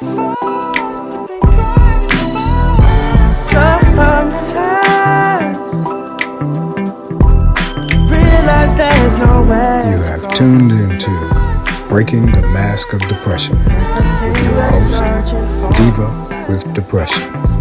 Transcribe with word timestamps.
You 0.00 0.06
have 10.04 10.34
tuned 10.34 10.70
into 10.70 11.10
Breaking 11.88 12.30
the 12.30 12.42
Mask 12.52 12.92
of 12.92 13.00
Depression 13.08 13.58
with 13.58 14.44
your 14.44 14.62
host, 14.70 15.02
Diva 15.76 16.46
with 16.48 16.72
Depression. 16.74 17.57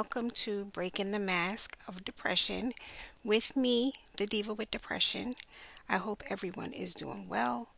Welcome 0.00 0.30
to 0.30 0.64
Breaking 0.64 1.10
the 1.10 1.18
Mask 1.18 1.76
of 1.86 2.06
Depression 2.06 2.72
with 3.22 3.54
me, 3.54 3.92
the 4.16 4.26
Diva 4.26 4.54
with 4.54 4.70
Depression. 4.70 5.34
I 5.90 5.98
hope 5.98 6.22
everyone 6.30 6.72
is 6.72 6.94
doing 6.94 7.28
well. 7.28 7.68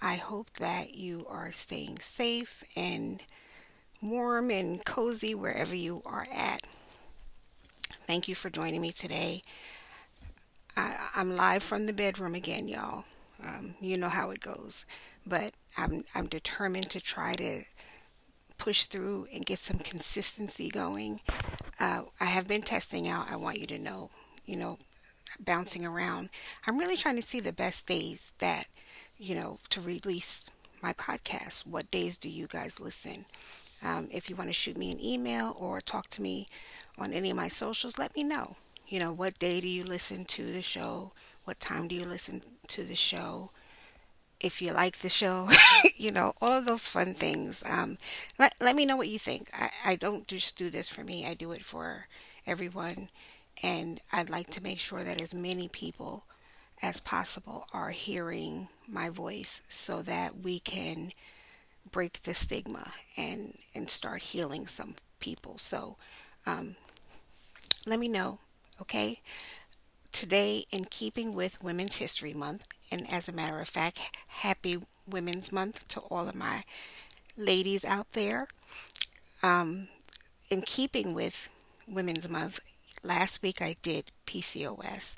I 0.00 0.14
hope 0.14 0.48
that 0.60 0.94
you 0.94 1.26
are 1.28 1.50
staying 1.50 1.98
safe 1.98 2.62
and 2.76 3.20
warm 4.00 4.52
and 4.52 4.84
cozy 4.84 5.34
wherever 5.34 5.74
you 5.74 6.02
are 6.06 6.28
at. 6.32 6.60
Thank 8.06 8.28
you 8.28 8.36
for 8.36 8.48
joining 8.48 8.80
me 8.80 8.92
today. 8.92 9.42
I, 10.76 11.08
am 11.16 11.34
live 11.34 11.64
from 11.64 11.86
the 11.86 11.92
bedroom 11.92 12.36
again, 12.36 12.68
y'all. 12.68 13.06
Um, 13.44 13.74
you 13.80 13.98
know 13.98 14.08
how 14.08 14.30
it 14.30 14.38
goes, 14.38 14.86
but 15.26 15.52
I'm 15.76 16.04
I'm 16.14 16.28
determined 16.28 16.90
to 16.90 17.00
try 17.00 17.34
to 17.34 17.64
push 18.58 18.84
through 18.84 19.26
and 19.32 19.46
get 19.46 19.58
some 19.58 19.78
consistency 19.78 20.68
going. 20.68 21.20
Uh, 21.78 22.02
I 22.20 22.26
have 22.26 22.48
been 22.48 22.62
testing 22.62 23.08
out. 23.08 23.30
I 23.30 23.36
want 23.36 23.60
you 23.60 23.66
to 23.68 23.78
know, 23.78 24.10
you 24.44 24.56
know, 24.56 24.78
bouncing 25.40 25.84
around. 25.84 26.30
I'm 26.66 26.78
really 26.78 26.96
trying 26.96 27.16
to 27.16 27.22
see 27.22 27.40
the 27.40 27.52
best 27.52 27.86
days 27.86 28.32
that 28.38 28.66
you 29.18 29.34
know, 29.34 29.58
to 29.70 29.80
release 29.80 30.48
my 30.82 30.92
podcast. 30.92 31.66
What 31.66 31.90
days 31.90 32.16
do 32.16 32.28
you 32.28 32.46
guys 32.46 32.80
listen? 32.80 33.24
Um, 33.84 34.08
if 34.12 34.28
you 34.28 34.36
want 34.36 34.48
to 34.48 34.54
shoot 34.54 34.76
me 34.76 34.90
an 34.90 35.02
email 35.02 35.56
or 35.58 35.80
talk 35.80 36.08
to 36.10 36.22
me 36.22 36.48
on 36.98 37.12
any 37.12 37.30
of 37.30 37.36
my 37.36 37.48
socials, 37.48 37.98
let 37.98 38.14
me 38.16 38.22
know. 38.22 38.56
You 38.88 39.00
know, 39.00 39.12
what 39.12 39.38
day 39.38 39.60
do 39.60 39.68
you 39.68 39.84
listen 39.84 40.24
to 40.26 40.52
the 40.52 40.62
show? 40.62 41.12
What 41.44 41.60
time 41.60 41.88
do 41.88 41.94
you 41.94 42.04
listen 42.04 42.42
to 42.68 42.84
the 42.84 42.96
show? 42.96 43.50
If 44.40 44.60
you 44.62 44.72
like 44.72 44.98
the 44.98 45.08
show, 45.08 45.48
you 45.96 46.12
know, 46.12 46.34
all 46.40 46.52
of 46.52 46.66
those 46.66 46.88
fun 46.88 47.14
things. 47.14 47.62
Um, 47.66 47.98
let, 48.38 48.54
let 48.60 48.76
me 48.76 48.86
know 48.86 48.96
what 48.96 49.08
you 49.08 49.18
think. 49.18 49.48
I, 49.54 49.70
I 49.84 49.96
don't 49.96 50.26
just 50.28 50.56
do 50.56 50.70
this 50.70 50.88
for 50.88 51.02
me, 51.04 51.26
I 51.26 51.34
do 51.34 51.52
it 51.52 51.64
for 51.64 52.06
everyone. 52.46 53.08
And 53.62 54.00
I'd 54.12 54.30
like 54.30 54.50
to 54.50 54.62
make 54.62 54.78
sure 54.78 55.02
that 55.02 55.20
as 55.20 55.32
many 55.32 55.68
people 55.68 56.24
as 56.82 57.00
possible 57.00 57.66
are 57.72 57.90
hearing 57.90 58.68
my 58.86 59.08
voice 59.08 59.62
so 59.68 60.02
that 60.02 60.38
we 60.38 60.60
can 60.60 61.12
break 61.90 62.22
the 62.22 62.34
stigma 62.34 62.92
and 63.16 63.54
and 63.74 63.88
start 63.88 64.22
healing 64.22 64.66
some 64.66 64.94
people 65.20 65.56
so 65.58 65.96
um, 66.46 66.76
let 67.86 67.98
me 67.98 68.08
know 68.08 68.38
okay 68.80 69.20
today 70.16 70.64
in 70.70 70.84
keeping 70.86 71.34
with 71.34 71.62
women's 71.62 71.96
history 71.96 72.34
month 72.34 72.64
and 72.90 73.12
as 73.12 73.28
a 73.28 73.32
matter 73.32 73.60
of 73.60 73.68
fact 73.68 74.00
happy 74.28 74.78
women's 75.08 75.52
month 75.52 75.86
to 75.88 76.00
all 76.10 76.28
of 76.28 76.34
my 76.34 76.62
ladies 77.38 77.84
out 77.84 78.12
there 78.12 78.46
um, 79.42 79.88
in 80.50 80.62
keeping 80.62 81.14
with 81.14 81.48
women's 81.88 82.28
month 82.28 82.60
last 83.02 83.42
week 83.42 83.62
I 83.62 83.76
did 83.82 84.10
PCOS. 84.26 85.16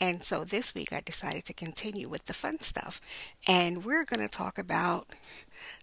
And 0.00 0.24
so 0.24 0.44
this 0.44 0.74
week 0.74 0.92
I 0.92 1.00
decided 1.00 1.44
to 1.46 1.54
continue 1.54 2.08
with 2.08 2.26
the 2.26 2.34
fun 2.34 2.60
stuff. 2.60 3.00
And 3.46 3.84
we're 3.84 4.04
going 4.04 4.20
to 4.26 4.28
talk 4.28 4.58
about 4.58 5.08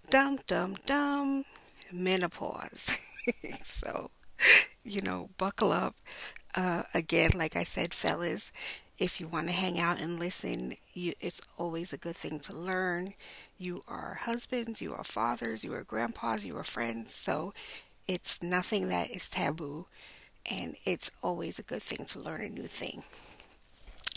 dum 0.10 0.40
dum 0.48 0.76
dum 0.86 1.46
menopause. 1.92 3.00
so, 3.64 4.12
you 4.84 5.02
know, 5.02 5.30
buckle 5.38 5.72
up. 5.72 5.96
Uh, 6.56 6.84
again, 6.94 7.32
like 7.36 7.56
I 7.56 7.64
said, 7.64 7.94
fellas, 7.94 8.52
if 8.98 9.20
you 9.20 9.28
want 9.28 9.48
to 9.48 9.54
hang 9.54 9.80
out 9.80 10.02
and 10.02 10.20
listen, 10.20 10.74
you, 10.94 11.14
it's 11.20 11.42
always 11.58 11.94
a 11.94 11.98
good 11.98 12.16
thing 12.16 12.40
to 12.42 12.54
learn. 12.54 13.14
You 13.58 13.84
are 13.88 14.20
husbands, 14.22 14.82
you 14.82 14.94
are 14.94 15.04
fathers, 15.04 15.64
you 15.64 15.74
are 15.74 15.84
grandpas, 15.84 16.46
you 16.46 16.58
are 16.58 16.64
friends. 16.64 17.14
So 17.14 17.54
it's 18.08 18.42
nothing 18.42 18.90
that 18.90 19.12
is 19.12 19.30
taboo 19.30 19.86
and 20.50 20.76
it's 20.86 21.12
always 21.22 21.60
a 21.60 21.64
good 21.64 21.84
thing 21.84 22.06
to 22.06 22.20
learn 22.20 22.42
a 22.42 22.50
new 22.50 22.68
thing. 22.68 23.04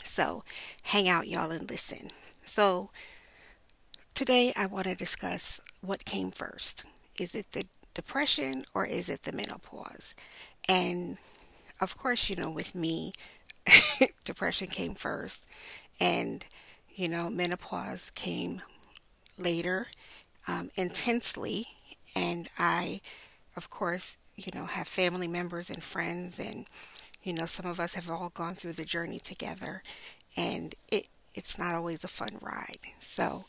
So, 0.04 0.44
hang 0.84 1.08
out, 1.08 1.28
y'all, 1.28 1.50
and 1.50 1.68
listen. 1.68 2.08
So, 2.44 2.91
today 4.14 4.52
I 4.56 4.66
want 4.66 4.86
to 4.86 4.94
discuss 4.94 5.60
what 5.80 6.04
came 6.04 6.30
first. 6.30 6.84
Is 7.18 7.34
it 7.34 7.52
the 7.52 7.64
depression 7.94 8.64
or 8.74 8.86
is 8.86 9.08
it 9.08 9.24
the 9.24 9.32
menopause? 9.32 10.14
And 10.68 11.18
of 11.80 11.96
course, 11.96 12.28
you 12.30 12.36
know, 12.36 12.50
with 12.50 12.74
me, 12.74 13.12
depression 14.24 14.68
came 14.68 14.94
first, 14.94 15.46
and 16.00 16.44
you 16.94 17.08
know, 17.08 17.30
menopause 17.30 18.10
came 18.14 18.62
later, 19.38 19.88
um, 20.48 20.70
intensely, 20.76 21.66
and 22.14 22.48
I, 22.58 23.00
of 23.56 23.70
course, 23.70 24.16
you 24.36 24.52
know, 24.54 24.66
have 24.66 24.88
family 24.88 25.28
members 25.28 25.70
and 25.70 25.82
friends, 25.82 26.38
and 26.41 26.66
you 27.22 27.32
know, 27.34 27.46
some 27.46 27.66
of 27.66 27.80
us 27.80 27.94
have 27.94 28.10
all 28.10 28.30
gone 28.34 28.54
through 28.54 28.74
the 28.74 28.84
journey 28.84 29.20
together, 29.20 29.82
and 30.36 30.74
it 30.91 31.08
it's 31.34 31.58
not 31.58 31.74
always 31.74 32.04
a 32.04 32.08
fun 32.08 32.38
ride. 32.42 32.80
So, 33.00 33.47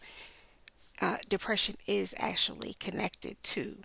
uh, 1.02 1.18
depression 1.28 1.76
is 1.88 2.14
actually 2.18 2.74
connected 2.74 3.42
to, 3.44 3.78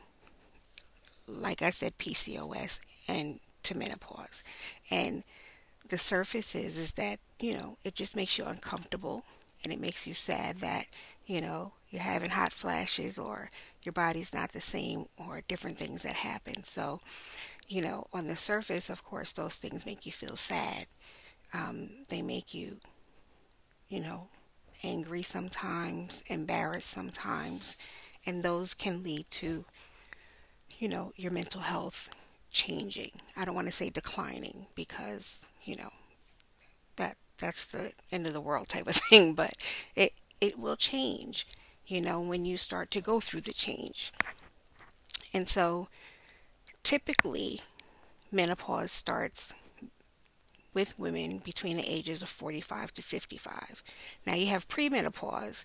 like 1.28 1.62
I 1.62 1.70
said, 1.70 1.98
PCOS 1.98 2.80
and 3.08 3.40
to 3.66 3.78
menopause, 3.78 4.44
and 4.90 5.24
the 5.88 5.98
surface 5.98 6.54
is 6.54 6.76
is 6.76 6.92
that 6.92 7.18
you 7.40 7.54
know 7.54 7.76
it 7.84 7.94
just 7.94 8.16
makes 8.16 8.38
you 8.38 8.44
uncomfortable 8.44 9.24
and 9.64 9.72
it 9.72 9.80
makes 9.80 10.06
you 10.06 10.14
sad 10.14 10.56
that 10.56 10.86
you 11.26 11.40
know 11.40 11.72
you're 11.90 12.02
having 12.02 12.30
hot 12.30 12.52
flashes 12.52 13.18
or 13.18 13.50
your 13.84 13.92
body's 13.92 14.34
not 14.34 14.52
the 14.52 14.60
same 14.60 15.06
or 15.16 15.42
different 15.48 15.78
things 15.78 16.02
that 16.02 16.14
happen. 16.14 16.64
So, 16.64 17.00
you 17.68 17.82
know, 17.82 18.06
on 18.12 18.26
the 18.26 18.36
surface, 18.36 18.90
of 18.90 19.04
course, 19.04 19.32
those 19.32 19.54
things 19.56 19.86
make 19.86 20.06
you 20.06 20.12
feel 20.12 20.36
sad. 20.36 20.86
Um, 21.54 21.90
they 22.08 22.22
make 22.22 22.54
you, 22.54 22.78
you 23.88 24.00
know, 24.00 24.28
angry 24.84 25.22
sometimes, 25.22 26.22
embarrassed 26.28 26.90
sometimes, 26.90 27.76
and 28.26 28.42
those 28.42 28.74
can 28.74 29.02
lead 29.02 29.30
to, 29.30 29.64
you 30.78 30.88
know, 30.88 31.12
your 31.16 31.30
mental 31.32 31.60
health 31.62 32.10
changing. 32.56 33.12
I 33.36 33.44
don't 33.44 33.54
want 33.54 33.68
to 33.68 33.72
say 33.72 33.90
declining 33.90 34.66
because, 34.74 35.46
you 35.64 35.76
know, 35.76 35.90
that 36.96 37.16
that's 37.38 37.66
the 37.66 37.92
end 38.10 38.26
of 38.26 38.32
the 38.32 38.40
world 38.40 38.68
type 38.68 38.86
of 38.86 38.96
thing, 39.10 39.34
but 39.34 39.54
it 39.94 40.12
it 40.40 40.58
will 40.58 40.76
change 40.76 41.46
you 41.86 42.00
know, 42.00 42.20
when 42.20 42.44
you 42.44 42.56
start 42.56 42.90
to 42.90 43.00
go 43.00 43.20
through 43.20 43.42
the 43.42 43.52
change. 43.52 44.12
And 45.32 45.48
so 45.48 45.88
typically, 46.82 47.60
menopause 48.32 48.90
starts 48.90 49.54
with 50.74 50.98
women 50.98 51.38
between 51.38 51.76
the 51.76 51.90
ages 51.90 52.22
of 52.22 52.28
45 52.28 52.92
to 52.94 53.02
55. 53.02 53.82
Now 54.26 54.34
you 54.34 54.46
have 54.48 54.68
premenopause. 54.68 55.64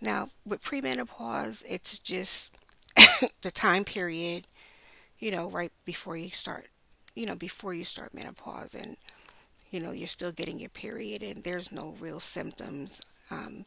Now, 0.00 0.30
with 0.46 0.62
premenopause, 0.62 1.62
it's 1.68 1.98
just 1.98 2.58
the 3.42 3.50
time 3.50 3.84
period, 3.84 4.46
you 5.20 5.30
know, 5.30 5.48
right 5.48 5.72
before 5.84 6.16
you 6.16 6.30
start, 6.30 6.66
you 7.14 7.26
know, 7.26 7.36
before 7.36 7.74
you 7.74 7.84
start 7.84 8.14
menopause 8.14 8.74
and 8.74 8.96
you 9.70 9.80
know, 9.80 9.92
you're 9.92 10.08
still 10.08 10.32
getting 10.32 10.58
your 10.58 10.70
period 10.70 11.22
and 11.22 11.44
there's 11.44 11.70
no 11.70 11.94
real 12.00 12.20
symptoms. 12.20 13.00
Um, 13.30 13.64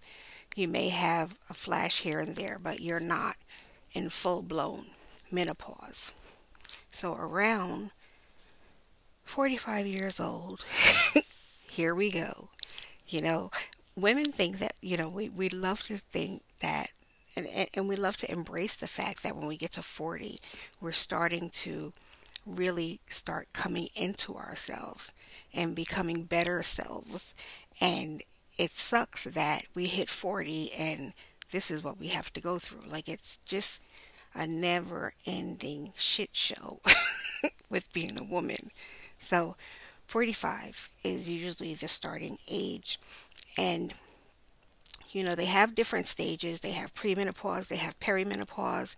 you 0.56 0.68
may 0.68 0.90
have 0.90 1.36
a 1.50 1.54
flash 1.54 2.02
here 2.02 2.20
and 2.20 2.36
there, 2.36 2.58
but 2.62 2.82
you're 2.82 3.00
not 3.00 3.38
in 3.94 4.10
full 4.10 4.42
blown 4.42 4.88
menopause. 5.32 6.12
So 6.92 7.16
around 7.16 7.92
45 9.24 9.88
years 9.88 10.20
old, 10.20 10.64
here 11.70 11.96
we 11.96 12.12
go. 12.12 12.50
You 13.08 13.22
know, 13.22 13.52
women 13.96 14.26
think 14.26 14.60
that, 14.60 14.74
you 14.82 14.98
know, 14.98 15.10
we, 15.10 15.30
we 15.30 15.50
love 15.50 15.84
to 15.84 15.98
think 15.98 16.44
that, 16.62 16.92
and, 17.36 17.68
and 17.74 17.88
we 17.88 17.96
love 17.96 18.18
to 18.18 18.32
embrace 18.32 18.76
the 18.76 18.88
fact 18.88 19.24
that 19.24 19.36
when 19.36 19.48
we 19.48 19.58
get 19.58 19.72
to 19.74 19.82
40, 19.82 20.38
we're 20.82 20.92
starting 20.92 21.50
to 21.52 21.94
really 22.46 23.00
start 23.08 23.48
coming 23.54 23.88
into 23.96 24.36
ourselves 24.36 25.14
and 25.54 25.76
becoming 25.76 26.24
better 26.24 26.62
selves 26.62 27.34
and 27.80 28.22
it 28.58 28.72
sucks 28.72 29.24
that 29.24 29.64
we 29.74 29.86
hit 29.86 30.10
40 30.10 30.72
and 30.74 31.14
this 31.52 31.72
is 31.72 31.84
what 31.84 32.00
we 32.00 32.10
have 32.10 32.32
to 32.34 32.42
go 32.42 32.60
through. 32.60 32.90
Like 32.90 33.08
it's 33.08 33.40
just 33.46 33.82
a 34.36 34.46
never 34.46 35.14
ending 35.26 35.94
shit 35.96 36.30
show 36.34 36.80
with 37.70 37.92
being 37.94 38.18
a 38.18 38.24
woman. 38.24 38.72
So 39.18 39.56
45 40.08 40.90
is 41.04 41.30
usually 41.30 41.74
the 41.74 41.88
starting 41.88 42.38
age. 42.50 43.00
And, 43.58 43.94
you 45.14 45.24
know, 45.24 45.36
they 45.36 45.46
have 45.46 45.76
different 45.76 46.08
stages. 46.08 46.60
They 46.60 46.72
have 46.72 46.94
premenopause, 46.94 47.68
they 47.68 47.78
have 47.78 48.00
perimenopause, 48.00 48.96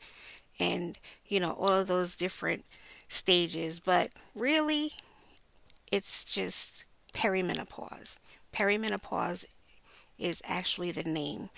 and, 0.60 0.98
you 1.28 1.40
know, 1.40 1.52
all 1.54 1.74
of 1.74 1.88
those 1.88 2.16
different 2.16 2.66
stages. 3.08 3.80
But 3.80 4.12
really, 4.34 4.94
it's 5.92 6.24
just 6.24 6.84
perimenopause. 7.14 8.18
Perimenopause 8.54 9.46
is 10.18 10.42
actually 10.46 10.92
the 10.92 11.04
name 11.04 11.50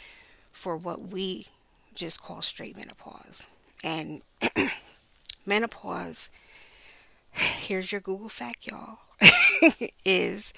for 0.52 0.76
what 0.76 1.10
we 1.10 1.46
just 1.94 2.22
call 2.22 2.42
straight 2.42 2.76
menopause. 2.76 3.48
And 3.84 4.22
menopause, 5.46 6.30
here's 7.32 7.92
your 7.92 8.02
Google 8.02 8.30
fact, 8.30 8.68
y'all, 8.68 9.00
is 10.06 10.54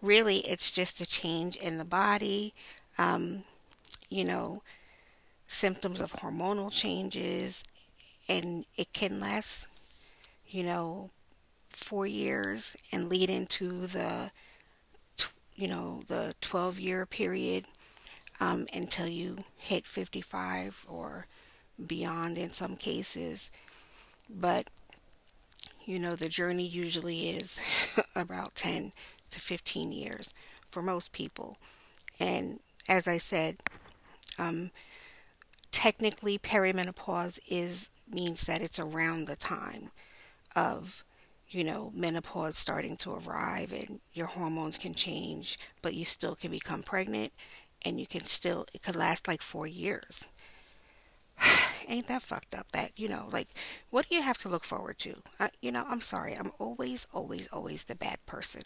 really 0.00 0.38
it's 0.38 0.70
just 0.70 1.00
a 1.00 1.06
change 1.06 1.56
in 1.56 1.78
the 1.78 1.84
body, 1.84 2.52
um, 2.98 3.44
you 4.10 4.24
know, 4.24 4.62
symptoms 5.48 6.00
of 6.00 6.12
hormonal 6.12 6.70
changes, 6.72 7.64
and 8.28 8.64
it 8.76 8.92
can 8.92 9.20
last, 9.20 9.66
you 10.46 10.62
know, 10.62 11.10
four 11.70 12.06
years 12.06 12.76
and 12.92 13.08
lead 13.08 13.30
into 13.30 13.86
the, 13.86 14.30
you 15.54 15.68
know, 15.68 16.02
the 16.08 16.34
12 16.40 16.80
year 16.80 17.06
period 17.06 17.66
um, 18.40 18.66
until 18.72 19.06
you 19.08 19.44
hit 19.56 19.86
55 19.86 20.86
or 20.88 21.26
beyond 21.86 22.38
in 22.38 22.50
some 22.52 22.76
cases. 22.76 23.50
But, 24.28 24.70
you 25.84 25.98
know, 25.98 26.16
the 26.16 26.28
journey 26.28 26.66
usually 26.66 27.30
is 27.30 27.60
about 28.16 28.54
10 28.54 28.92
to 29.30 29.40
15 29.40 29.92
years 29.92 30.32
for 30.70 30.82
most 30.82 31.12
people. 31.12 31.58
And 32.20 32.60
as 32.88 33.06
I 33.06 33.18
said, 33.18 33.58
um, 34.38 34.70
technically 35.70 36.38
perimenopause 36.38 37.38
is 37.48 37.88
means 38.10 38.42
that 38.42 38.60
it's 38.60 38.78
around 38.78 39.26
the 39.26 39.36
time 39.36 39.90
of 40.54 41.04
you 41.48 41.64
know 41.64 41.90
menopause 41.94 42.56
starting 42.56 42.96
to 42.96 43.10
arrive 43.12 43.72
and 43.72 44.00
your 44.12 44.26
hormones 44.26 44.76
can 44.76 44.92
change 44.92 45.56
but 45.80 45.94
you 45.94 46.04
still 46.04 46.34
can 46.34 46.50
become 46.50 46.82
pregnant 46.82 47.32
and 47.82 47.98
you 47.98 48.06
can 48.06 48.20
still 48.22 48.66
it 48.74 48.82
could 48.82 48.96
last 48.96 49.26
like 49.26 49.42
4 49.42 49.66
years. 49.66 50.28
Ain't 51.88 52.06
that 52.08 52.22
fucked 52.22 52.54
up 52.54 52.70
that 52.72 52.92
you 52.96 53.08
know 53.08 53.28
like 53.32 53.48
what 53.90 54.08
do 54.08 54.14
you 54.14 54.22
have 54.22 54.38
to 54.38 54.48
look 54.48 54.64
forward 54.64 54.98
to? 55.00 55.14
Uh, 55.40 55.48
you 55.60 55.72
know 55.72 55.84
i'm 55.88 56.00
sorry 56.00 56.34
i'm 56.34 56.52
always 56.58 57.06
always 57.12 57.48
always 57.48 57.84
the 57.84 57.94
bad 57.94 58.18
person 58.26 58.62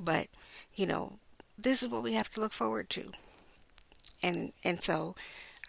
but 0.00 0.28
you 0.74 0.86
know 0.86 1.18
this 1.58 1.82
is 1.82 1.88
what 1.88 2.02
we 2.02 2.14
have 2.14 2.30
to 2.30 2.40
look 2.40 2.52
forward 2.52 2.88
to 2.90 3.12
and 4.22 4.52
and 4.64 4.80
so 4.82 5.14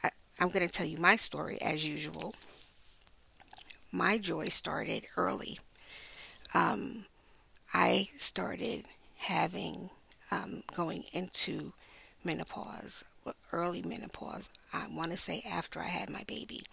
I, 0.04 0.12
i'm 0.40 0.50
going 0.50 0.68
to 0.68 0.74
tell 0.74 0.86
you 0.86 0.98
my 0.98 1.16
story 1.16 1.62
as 1.62 1.88
usual 1.88 2.36
my 3.92 4.18
joy 4.18 4.48
started 4.50 5.04
early 5.16 5.60
um, 6.54 7.06
i 7.74 8.10
started 8.18 8.88
having 9.18 9.90
um, 10.32 10.64
going 10.76 11.04
into 11.14 11.74
menopause 12.24 13.04
early 13.52 13.82
menopause. 13.82 14.50
I 14.74 14.88
want 14.92 15.12
to 15.12 15.18
say 15.18 15.44
after 15.50 15.80
I 15.80 15.88
had 15.88 16.10
my 16.10 16.24
baby, 16.28 16.64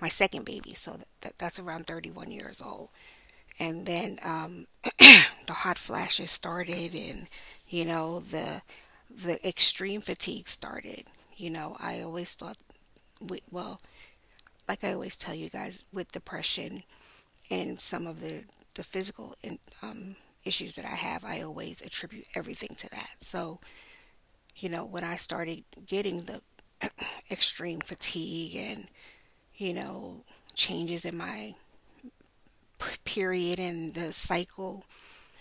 my 0.00 0.08
second 0.08 0.44
baby. 0.44 0.74
So 0.74 0.98
that, 1.20 1.34
that's 1.38 1.58
around 1.58 1.86
31 1.86 2.30
years 2.30 2.60
old. 2.64 2.88
And 3.58 3.86
then 3.86 4.18
um, 4.22 4.66
the 4.98 5.52
hot 5.52 5.78
flashes 5.78 6.30
started, 6.30 6.94
and 6.94 7.26
you 7.68 7.84
know 7.84 8.20
the 8.20 8.62
the 9.10 9.46
extreme 9.46 10.00
fatigue 10.00 10.48
started. 10.48 11.04
You 11.40 11.50
know, 11.50 11.76
I 11.80 12.02
always 12.02 12.34
thought, 12.34 12.58
well, 13.50 13.80
like 14.68 14.84
I 14.84 14.92
always 14.92 15.16
tell 15.16 15.34
you 15.34 15.48
guys, 15.48 15.84
with 15.92 16.12
depression 16.12 16.82
and 17.50 17.80
some 17.80 18.06
of 18.06 18.20
the 18.20 18.44
the 18.74 18.84
physical 18.84 19.34
um, 19.82 20.16
issues 20.44 20.74
that 20.74 20.84
I 20.84 20.96
have, 20.96 21.24
I 21.24 21.42
always 21.42 21.80
attribute 21.80 22.26
everything 22.36 22.76
to 22.78 22.90
that. 22.90 23.16
So 23.20 23.60
you 24.56 24.68
know, 24.68 24.84
when 24.86 25.04
I 25.04 25.16
started 25.16 25.64
getting 25.86 26.22
the 26.22 26.42
extreme 27.30 27.80
fatigue 27.80 28.56
and, 28.56 28.88
you 29.56 29.74
know, 29.74 30.22
changes 30.54 31.04
in 31.04 31.16
my 31.16 31.54
period 33.04 33.58
and 33.58 33.94
the 33.94 34.12
cycle 34.12 34.84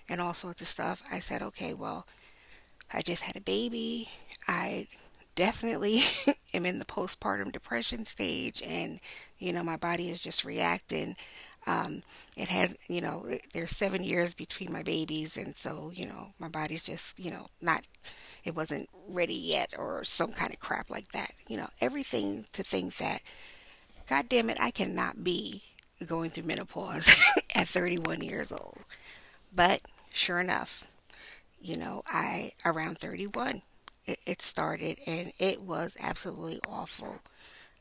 and 0.07 0.21
all 0.21 0.33
sorts 0.33 0.61
of 0.61 0.67
stuff, 0.67 1.01
I 1.11 1.19
said, 1.19 1.41
okay, 1.41 1.73
well, 1.73 2.07
I 2.93 3.01
just 3.01 3.23
had 3.23 3.35
a 3.35 3.41
baby. 3.41 4.09
I 4.47 4.87
definitely 5.39 6.01
am 6.53 6.65
in 6.65 6.79
the 6.79 6.85
postpartum 6.85 7.49
depression 7.53 8.03
stage, 8.03 8.61
and, 8.61 8.99
you 9.37 9.53
know, 9.53 9.63
my 9.63 9.77
body 9.77 10.09
is 10.09 10.19
just 10.19 10.43
reacting. 10.43 11.15
Um, 11.65 12.03
it 12.35 12.49
has, 12.49 12.77
you 12.89 12.99
know, 12.99 13.25
there's 13.53 13.71
seven 13.71 14.03
years 14.03 14.33
between 14.33 14.73
my 14.73 14.83
babies, 14.83 15.37
and 15.37 15.55
so, 15.55 15.93
you 15.95 16.05
know, 16.05 16.27
my 16.39 16.49
body's 16.49 16.83
just, 16.83 17.17
you 17.17 17.31
know, 17.31 17.47
not 17.61 17.83
it 18.43 18.53
wasn't 18.53 18.89
ready 19.07 19.33
yet 19.33 19.73
or 19.77 20.03
some 20.03 20.33
kind 20.33 20.51
of 20.51 20.59
crap 20.59 20.89
like 20.89 21.13
that. 21.13 21.31
You 21.47 21.55
know, 21.55 21.67
everything 21.79 22.45
to 22.51 22.61
think 22.61 22.97
that, 22.97 23.21
God 24.09 24.27
damn 24.27 24.49
it, 24.49 24.59
I 24.59 24.71
cannot 24.71 25.23
be 25.23 25.63
going 26.05 26.31
through 26.31 26.47
menopause 26.47 27.15
at 27.55 27.67
31 27.69 28.23
years 28.23 28.51
old. 28.51 28.79
But 29.55 29.83
sure 30.13 30.41
enough, 30.41 30.85
you 31.61 31.77
know, 31.77 32.01
I, 32.07 32.51
around 32.65 32.97
31, 32.97 33.61
it, 34.09 34.19
it 34.25 34.41
started 34.41 34.97
and 35.05 35.31
it 35.39 35.61
was 35.61 35.95
absolutely 36.01 36.59
awful. 36.67 37.19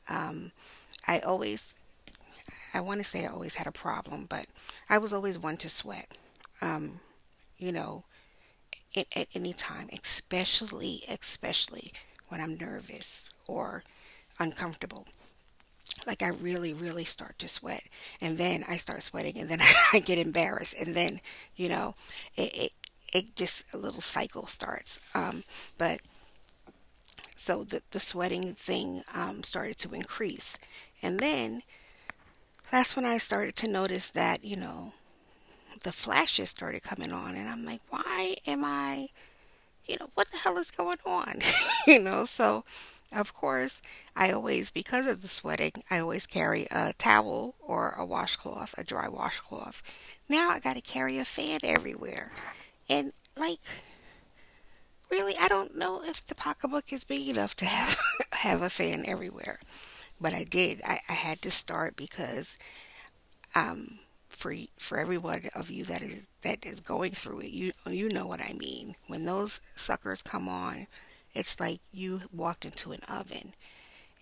Um, 0.09 0.53
I 1.07 1.21
always, 1.21 1.75
I 2.75 2.81
want 2.81 3.01
to 3.01 3.05
say 3.05 3.25
I 3.25 3.29
always 3.29 3.55
had 3.55 3.67
a 3.67 3.73
problem, 3.73 4.27
but 4.29 4.47
I 4.91 4.99
was 4.99 5.13
always 5.13 5.39
one 5.39 5.57
to 5.59 5.69
sweat. 5.69 6.09
Um, 6.61 7.01
you 7.57 7.73
know, 7.73 8.05
at, 8.97 9.07
at 9.17 9.29
any 9.35 9.53
time, 9.53 9.89
especially, 9.93 11.03
especially 11.09 11.93
when 12.29 12.41
I'm 12.41 12.59
nervous 12.59 13.31
or 13.47 13.85
uncomfortable. 14.39 15.07
Like 16.07 16.23
I 16.23 16.29
really, 16.29 16.73
really 16.75 17.05
start 17.05 17.39
to 17.41 17.49
sweat, 17.49 17.83
and 18.21 18.39
then 18.39 18.65
I 18.69 18.77
start 18.77 19.03
sweating, 19.03 19.39
and 19.39 19.49
then 19.49 19.61
I 19.93 19.99
get 19.99 20.19
embarrassed, 20.19 20.75
and 20.79 20.95
then 20.95 21.21
you 21.57 21.69
know, 21.69 21.95
it 22.37 22.55
it, 22.55 22.73
it 23.13 23.37
just 23.37 23.75
a 23.75 23.79
little 23.79 24.01
cycle 24.01 24.47
starts. 24.47 25.01
Um, 25.15 25.43
but 25.77 26.01
so 27.39 27.65
the 27.65 27.83
the 27.91 28.01
sweating 28.01 28.55
thing 28.55 29.03
um, 29.15 29.43
started 29.43 29.79
to 29.79 29.95
increase, 29.95 30.57
and 31.03 31.21
then 31.21 31.63
that's 32.71 32.97
when 32.97 33.05
I 33.05 33.19
started 33.19 33.57
to 33.57 33.69
notice 33.69 34.11
that 34.11 34.45
you 34.45 34.57
know 34.57 34.93
the 35.83 35.93
flashes 35.93 36.51
started 36.51 36.83
coming 36.83 37.13
on, 37.13 37.35
and 37.35 37.49
I'm 37.49 37.65
like, 37.65 37.81
why 37.91 38.37
am 38.47 38.65
I, 38.65 39.09
you 39.87 39.97
know, 40.01 40.09
what 40.15 40.31
the 40.31 40.39
hell 40.39 40.59
is 40.59 40.71
going 40.71 40.99
on? 41.07 41.37
you 41.87 42.01
know, 42.01 42.25
so 42.25 42.65
of 43.13 43.33
course, 43.33 43.81
I 44.15 44.33
always, 44.33 44.71
because 44.71 45.07
of 45.07 45.23
the 45.23 45.29
sweating, 45.29 45.73
I 45.91 45.99
always 45.99 46.27
carry 46.27 46.67
a 46.71 46.93
towel 46.99 47.55
or 47.61 47.95
a 47.97 48.05
washcloth, 48.05 48.75
a 48.77 48.85
dry 48.85 49.09
washcloth. 49.09 49.83
Now 50.29 50.51
I 50.51 50.59
got 50.59 50.77
to 50.77 50.83
carry 50.83 51.19
a 51.19 51.25
fan 51.25 51.59
everywhere. 51.63 52.33
And, 52.89 53.13
like, 53.39 53.61
really, 55.11 55.37
I 55.39 55.49
don't 55.49 55.77
know 55.77 56.03
if 56.05 56.27
the 56.27 56.35
pocketbook 56.35 56.93
is 56.93 57.05
big 57.05 57.29
enough 57.29 57.55
to 57.57 57.67
have, 57.67 57.99
have 58.33 58.63
a 58.63 58.71
fan 58.71 59.05
everywhere. 59.07 59.61
But 60.21 60.35
I 60.35 60.45
did. 60.45 60.81
I, 60.85 61.01
I 61.09 61.13
had 61.13 61.43
to 61.43 61.51
start 61.51 61.97
because 61.97 62.57
um, 63.55 63.99
for 64.29 64.55
for 64.77 64.99
every 64.99 65.19
one 65.19 65.43
of 65.55 65.71
you 65.71 65.85
that 65.85 66.03
is 66.03 66.27
that 66.43 66.65
is 66.67 66.81
going 66.81 67.13
through 67.13 67.41
it. 67.41 67.51
You 67.51 67.73
you 67.87 68.09
know 68.09 68.27
what 68.27 68.41
I 68.41 68.53
mean. 68.59 68.95
When 69.07 69.25
those 69.25 69.61
suckers 69.77 70.23
come 70.23 70.49
on, 70.49 70.87
it's 71.35 71.61
like 71.61 71.81
you 71.93 72.23
walked 72.33 72.65
into 72.65 72.93
an 72.93 73.01
oven 73.09 73.55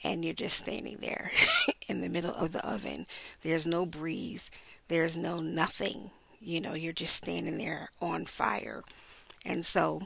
and 0.04 0.24
you're 0.24 0.34
just 0.34 0.58
standing 0.58 0.98
there 1.00 1.30
in 1.88 2.00
the 2.00 2.08
middle 2.08 2.34
of 2.34 2.52
the 2.52 2.66
oven. 2.68 3.06
There's 3.42 3.66
no 3.66 3.86
breeze. 3.86 4.50
There's 4.88 5.16
no 5.16 5.40
nothing. 5.40 6.10
You 6.40 6.60
know, 6.60 6.74
you're 6.74 6.92
just 6.92 7.16
standing 7.16 7.58
there 7.58 7.90
on 8.00 8.26
fire. 8.26 8.82
And 9.44 9.64
so, 9.64 10.02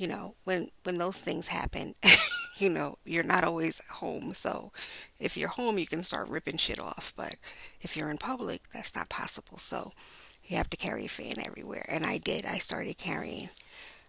you 0.00 0.08
know, 0.08 0.34
when 0.44 0.68
when 0.84 0.96
those 0.96 1.18
things 1.18 1.48
happen, 1.48 1.94
you 2.58 2.70
know, 2.70 2.96
you're 3.04 3.22
not 3.22 3.44
always 3.44 3.82
home. 3.90 4.32
So 4.32 4.72
if 5.18 5.36
you're 5.36 5.48
home, 5.48 5.78
you 5.78 5.86
can 5.86 6.02
start 6.02 6.28
ripping 6.28 6.56
shit 6.56 6.80
off. 6.80 7.12
But 7.16 7.34
if 7.82 7.96
you're 7.96 8.10
in 8.10 8.16
public, 8.16 8.62
that's 8.72 8.94
not 8.94 9.10
possible. 9.10 9.58
So 9.58 9.92
you 10.46 10.56
have 10.56 10.70
to 10.70 10.78
carry 10.78 11.04
a 11.04 11.08
fan 11.08 11.34
everywhere. 11.44 11.84
And 11.86 12.06
I 12.06 12.16
did. 12.16 12.46
I 12.46 12.56
started 12.58 12.96
carrying 12.96 13.50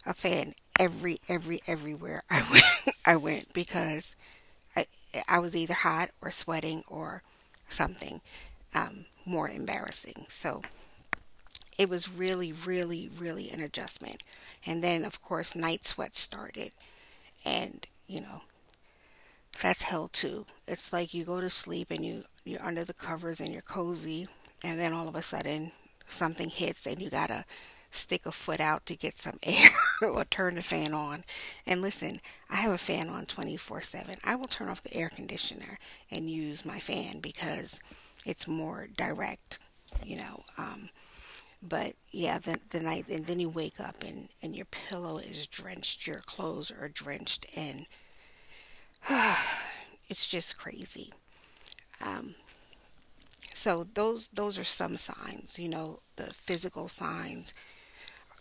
a 0.06 0.14
fan 0.14 0.54
every, 0.80 1.18
every, 1.30 1.60
everywhere 1.68 2.22
I 2.30 2.44
went, 2.52 2.98
I 3.06 3.16
went 3.18 3.54
because 3.54 4.16
I, 4.76 4.86
I 5.28 5.40
was 5.40 5.56
either 5.56 5.74
hot 5.74 6.12
or 6.22 6.32
sweating 6.32 6.84
or 6.90 7.24
something 7.70 8.22
um, 8.74 9.06
more 9.26 9.50
embarrassing. 9.50 10.26
So 10.30 10.62
it 11.78 11.90
was 11.90 12.10
really, 12.10 12.52
really, 12.52 13.10
really 13.18 13.50
an 13.50 13.62
adjustment. 13.62 14.24
And 14.66 14.84
then, 14.84 15.06
of 15.06 15.22
course, 15.22 15.56
night 15.56 15.86
sweats 15.86 16.20
started. 16.20 16.72
And, 17.46 17.86
you 18.08 18.22
know, 18.22 18.42
that's 19.62 19.84
hell 19.84 20.10
too. 20.12 20.46
It's 20.68 20.94
like 20.94 21.14
you 21.14 21.24
go 21.24 21.42
to 21.42 21.50
sleep 21.50 21.92
and 21.92 22.04
you, 22.06 22.24
you're 22.46 22.64
under 22.64 22.86
the 22.86 22.94
covers 22.94 23.40
and 23.40 23.52
you're 23.54 23.62
cozy. 23.62 24.28
And 24.64 24.80
then 24.80 24.94
all 24.94 25.08
of 25.08 25.16
a 25.16 25.22
sudden, 25.22 25.72
something 26.08 26.50
hits 26.50 26.86
and 26.86 27.02
you 27.02 27.10
gotta 27.10 27.46
stick 27.92 28.26
a 28.26 28.32
foot 28.32 28.60
out 28.60 28.86
to 28.86 28.96
get 28.96 29.18
some 29.18 29.38
air 29.44 29.70
or 30.02 30.24
turn 30.26 30.56
the 30.56 30.62
fan 30.62 30.94
on. 30.94 31.24
And 31.66 31.82
listen, 31.82 32.14
I 32.50 32.58
have 32.58 32.72
a 32.72 32.78
fan 32.78 33.10
on 33.10 33.26
24 33.26 33.82
7. 33.82 34.16
I 34.24 34.36
will 34.36 34.48
turn 34.48 34.70
off 34.70 34.84
the 34.84 34.96
air 34.96 35.10
conditioner 35.10 35.78
and 36.10 36.30
use 36.30 36.66
my 36.66 36.80
fan 36.80 37.20
because 37.20 37.80
it's 38.26 38.48
more 38.48 38.88
direct, 38.96 39.60
you 40.06 40.18
know. 40.18 40.44
Um, 40.58 40.90
but 41.62 41.94
yeah, 42.12 42.40
the, 42.40 42.60
the 42.70 42.80
night, 42.80 43.08
and 43.10 43.26
then 43.26 43.40
you 43.40 43.50
wake 43.50 43.80
up 43.80 43.96
and, 44.02 44.30
and 44.42 44.56
your 44.56 44.66
pillow 44.66 45.18
is 45.18 45.48
drenched, 45.48 46.08
your 46.08 46.20
clothes 46.20 46.72
are 46.72 46.90
drenched, 46.90 47.46
and 47.56 47.86
uh, 49.10 49.36
it's 50.10 50.28
just 50.28 50.58
crazy. 50.58 51.12
Um, 52.04 52.36
so 53.44 53.84
those 53.94 54.30
those 54.30 54.58
are 54.58 54.64
some 54.64 54.98
signs, 54.98 55.58
you 55.60 55.70
know, 55.70 56.00
the 56.16 56.34
physical 56.34 56.88
signs, 56.88 57.54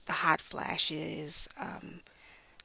the 0.06 0.12
hot 0.12 0.40
flashes, 0.40 1.48
um, 1.58 2.00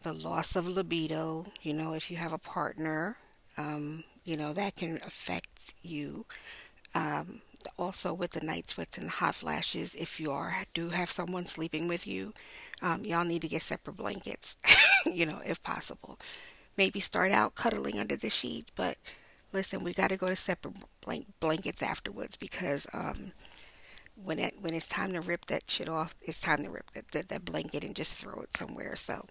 the 0.03 0.13
loss 0.13 0.55
of 0.55 0.67
libido. 0.67 1.45
You 1.63 1.73
know, 1.73 1.93
if 1.93 2.11
you 2.11 2.17
have 2.17 2.33
a 2.33 2.37
partner, 2.39 3.17
um, 3.57 4.03
you 4.25 4.37
know 4.37 4.53
that 4.53 4.75
can 4.75 4.99
affect 5.05 5.75
you. 5.83 6.25
Um, 6.95 7.41
also 7.77 8.13
with 8.13 8.31
the 8.31 8.45
night 8.45 8.69
sweats 8.69 8.97
and 8.97 9.07
the 9.07 9.11
hot 9.11 9.35
flashes, 9.35 9.95
if 9.95 10.19
you 10.19 10.31
are 10.31 10.55
do 10.73 10.89
have 10.89 11.09
someone 11.09 11.45
sleeping 11.45 11.87
with 11.87 12.07
you, 12.07 12.33
um, 12.81 13.05
y'all 13.05 13.25
need 13.25 13.41
to 13.41 13.47
get 13.47 13.61
separate 13.61 13.97
blankets. 13.97 14.55
you 15.05 15.25
know, 15.25 15.41
if 15.45 15.61
possible. 15.63 16.19
Maybe 16.77 16.99
start 16.99 17.31
out 17.31 17.55
cuddling 17.55 17.99
under 17.99 18.17
the 18.17 18.29
sheet, 18.29 18.71
but 18.75 18.97
listen, 19.53 19.83
we 19.83 19.93
got 19.93 20.09
to 20.09 20.17
go 20.17 20.27
to 20.27 20.35
separate 20.35 20.75
blank 21.01 21.25
blankets 21.39 21.81
afterwards 21.81 22.35
because 22.35 22.85
um, 22.93 23.31
when 24.15 24.39
it 24.39 24.53
when 24.59 24.73
it's 24.73 24.87
time 24.87 25.13
to 25.13 25.21
rip 25.21 25.45
that 25.45 25.69
shit 25.69 25.89
off, 25.89 26.15
it's 26.21 26.41
time 26.41 26.63
to 26.63 26.69
rip 26.69 26.91
that, 26.91 27.11
that, 27.11 27.29
that 27.29 27.45
blanket 27.45 27.83
and 27.83 27.95
just 27.95 28.13
throw 28.13 28.41
it 28.41 28.55
somewhere. 28.57 28.95
So, 28.95 29.25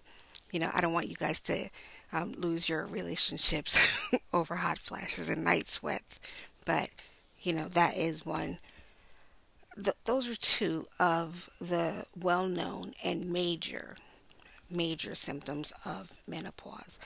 you 0.51 0.59
know, 0.59 0.69
I 0.73 0.81
don't 0.81 0.93
want 0.93 1.09
you 1.09 1.15
guys 1.15 1.39
to 1.41 1.69
um, 2.11 2.33
lose 2.37 2.67
your 2.67 2.85
relationships 2.85 4.13
over 4.33 4.55
hot 4.55 4.79
flashes 4.79 5.29
and 5.29 5.43
night 5.43 5.67
sweats, 5.67 6.19
but 6.65 6.89
you 7.45 7.53
know 7.53 7.67
that 7.69 7.95
is 7.95 8.25
one. 8.25 8.59
Th- 9.75 9.95
those 10.05 10.29
are 10.29 10.35
two 10.35 10.85
of 10.99 11.49
the 11.59 12.05
well-known 12.15 12.93
and 13.03 13.31
major 13.31 13.95
major 14.71 15.15
symptoms 15.15 15.71
of 15.85 16.11
menopause. 16.27 16.99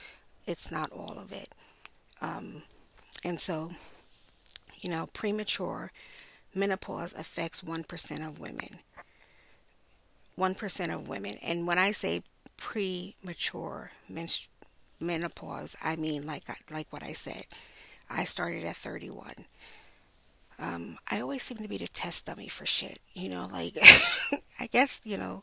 It's 0.46 0.70
not 0.70 0.90
all 0.92 1.18
of 1.18 1.30
it. 1.32 1.54
Um, 2.22 2.62
and 3.24 3.38
so, 3.38 3.70
you 4.80 4.88
know, 4.90 5.08
premature 5.12 5.92
menopause 6.54 7.12
affects 7.12 7.60
1% 7.62 8.26
of 8.26 8.40
women. 8.40 8.78
1% 10.38 10.94
of 10.94 11.08
women. 11.08 11.34
And 11.42 11.66
when 11.66 11.78
I 11.78 11.90
say 11.90 12.22
premature 12.56 13.92
menopause, 15.00 15.76
I 15.82 15.96
mean 15.96 16.26
like 16.26 16.44
like 16.70 16.86
what 16.90 17.02
I 17.02 17.12
said. 17.12 17.42
I 18.08 18.24
started 18.24 18.64
at 18.64 18.76
31. 18.76 19.32
Um, 20.60 20.98
I 21.10 21.20
always 21.20 21.42
seem 21.42 21.58
to 21.58 21.68
be 21.68 21.78
the 21.78 21.88
test 21.88 22.26
dummy 22.26 22.48
for 22.48 22.66
shit. 22.66 22.98
You 23.14 23.30
know, 23.30 23.48
like 23.50 23.76
I 24.60 24.66
guess 24.66 25.00
you 25.04 25.16
know 25.16 25.42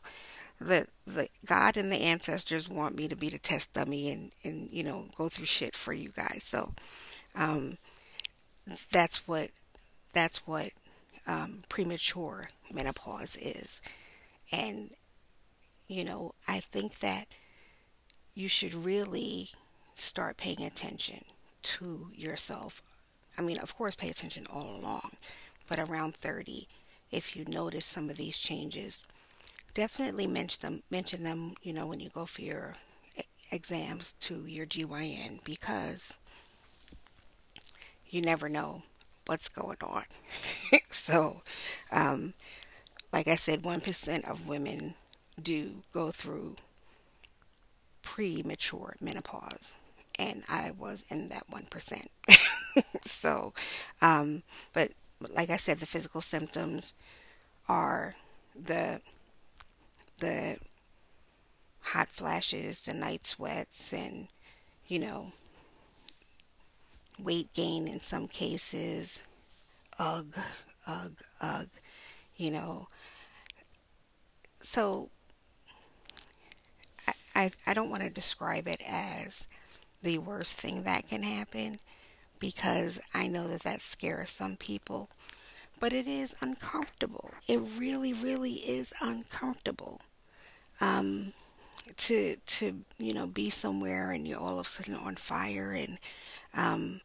the 0.60 0.86
the 1.06 1.28
God 1.44 1.76
and 1.76 1.90
the 1.90 2.02
ancestors 2.02 2.68
want 2.68 2.96
me 2.96 3.08
to 3.08 3.16
be 3.16 3.28
the 3.28 3.38
test 3.38 3.72
dummy 3.74 4.10
and 4.12 4.30
and 4.44 4.70
you 4.70 4.84
know 4.84 5.06
go 5.16 5.28
through 5.28 5.46
shit 5.46 5.74
for 5.74 5.92
you 5.92 6.10
guys. 6.10 6.42
So 6.44 6.74
um, 7.34 7.78
that's 8.92 9.26
what 9.26 9.50
that's 10.12 10.46
what 10.46 10.70
um, 11.26 11.62
premature 11.68 12.48
menopause 12.72 13.36
is, 13.36 13.80
and 14.52 14.90
you 15.88 16.04
know 16.04 16.34
I 16.46 16.60
think 16.60 17.00
that 17.00 17.26
you 18.34 18.48
should 18.48 18.74
really 18.74 19.50
start 19.94 20.36
paying 20.36 20.62
attention 20.62 21.24
to 21.62 22.08
yourself. 22.14 22.82
I 23.38 23.42
mean, 23.42 23.58
of 23.58 23.76
course, 23.76 23.94
pay 23.94 24.10
attention 24.10 24.46
all 24.52 24.76
along, 24.80 25.12
but 25.68 25.78
around 25.78 26.14
30, 26.14 26.66
if 27.12 27.36
you 27.36 27.44
notice 27.46 27.86
some 27.86 28.10
of 28.10 28.16
these 28.16 28.36
changes, 28.36 29.04
definitely 29.74 30.26
mention 30.26 30.60
them. 30.60 30.82
Mention 30.90 31.22
them, 31.22 31.52
you 31.62 31.72
know, 31.72 31.86
when 31.86 32.00
you 32.00 32.10
go 32.10 32.26
for 32.26 32.42
your 32.42 32.74
exams 33.52 34.14
to 34.20 34.44
your 34.46 34.66
GYN 34.66 35.42
because 35.44 36.18
you 38.10 38.22
never 38.22 38.48
know 38.48 38.82
what's 39.26 39.48
going 39.48 39.78
on. 39.82 40.02
so, 40.90 41.42
um, 41.92 42.34
like 43.12 43.28
I 43.28 43.36
said, 43.36 43.62
1% 43.62 44.30
of 44.30 44.48
women 44.48 44.94
do 45.40 45.82
go 45.92 46.10
through 46.10 46.56
premature 48.02 48.96
menopause, 49.00 49.76
and 50.18 50.42
I 50.48 50.72
was 50.76 51.04
in 51.10 51.28
that 51.28 51.44
1%. 51.50 52.02
so, 53.06 53.52
um, 54.02 54.42
but 54.72 54.90
like 55.20 55.50
I 55.50 55.56
said, 55.56 55.78
the 55.78 55.86
physical 55.86 56.20
symptoms 56.20 56.94
are 57.68 58.14
the 58.54 59.00
the 60.20 60.58
hot 61.80 62.08
flashes, 62.08 62.80
the 62.80 62.94
night 62.94 63.26
sweats, 63.26 63.92
and 63.92 64.28
you 64.86 64.98
know, 64.98 65.32
weight 67.18 67.52
gain 67.52 67.88
in 67.88 68.00
some 68.00 68.28
cases. 68.28 69.22
Ugh, 69.98 70.34
ugh, 70.86 71.14
ugh. 71.40 71.68
You 72.36 72.50
know. 72.52 72.86
So 74.56 75.10
I, 77.34 77.50
I, 77.66 77.74
don't 77.74 77.90
want 77.90 78.02
to 78.02 78.10
describe 78.10 78.66
it 78.66 78.82
as 78.86 79.46
the 80.02 80.18
worst 80.18 80.60
thing 80.60 80.84
that 80.84 81.08
can 81.08 81.22
happen 81.22 81.76
because 82.40 83.00
I 83.14 83.26
know 83.26 83.48
that 83.48 83.62
that 83.62 83.80
scares 83.80 84.30
some 84.30 84.56
people. 84.56 85.10
But 85.80 85.92
it 85.92 86.08
is 86.08 86.34
uncomfortable. 86.42 87.30
It 87.48 87.60
really, 87.76 88.12
really 88.12 88.52
is 88.52 88.92
uncomfortable. 89.00 90.00
Um, 90.80 91.32
to 91.96 92.36
to 92.36 92.84
you 92.98 93.14
know 93.14 93.26
be 93.26 93.48
somewhere 93.48 94.10
and 94.10 94.26
you're 94.26 94.38
all 94.38 94.58
of 94.58 94.66
a 94.66 94.68
sudden 94.68 94.94
on 94.94 95.14
fire 95.16 95.72
and 95.72 95.98
um, 96.54 97.00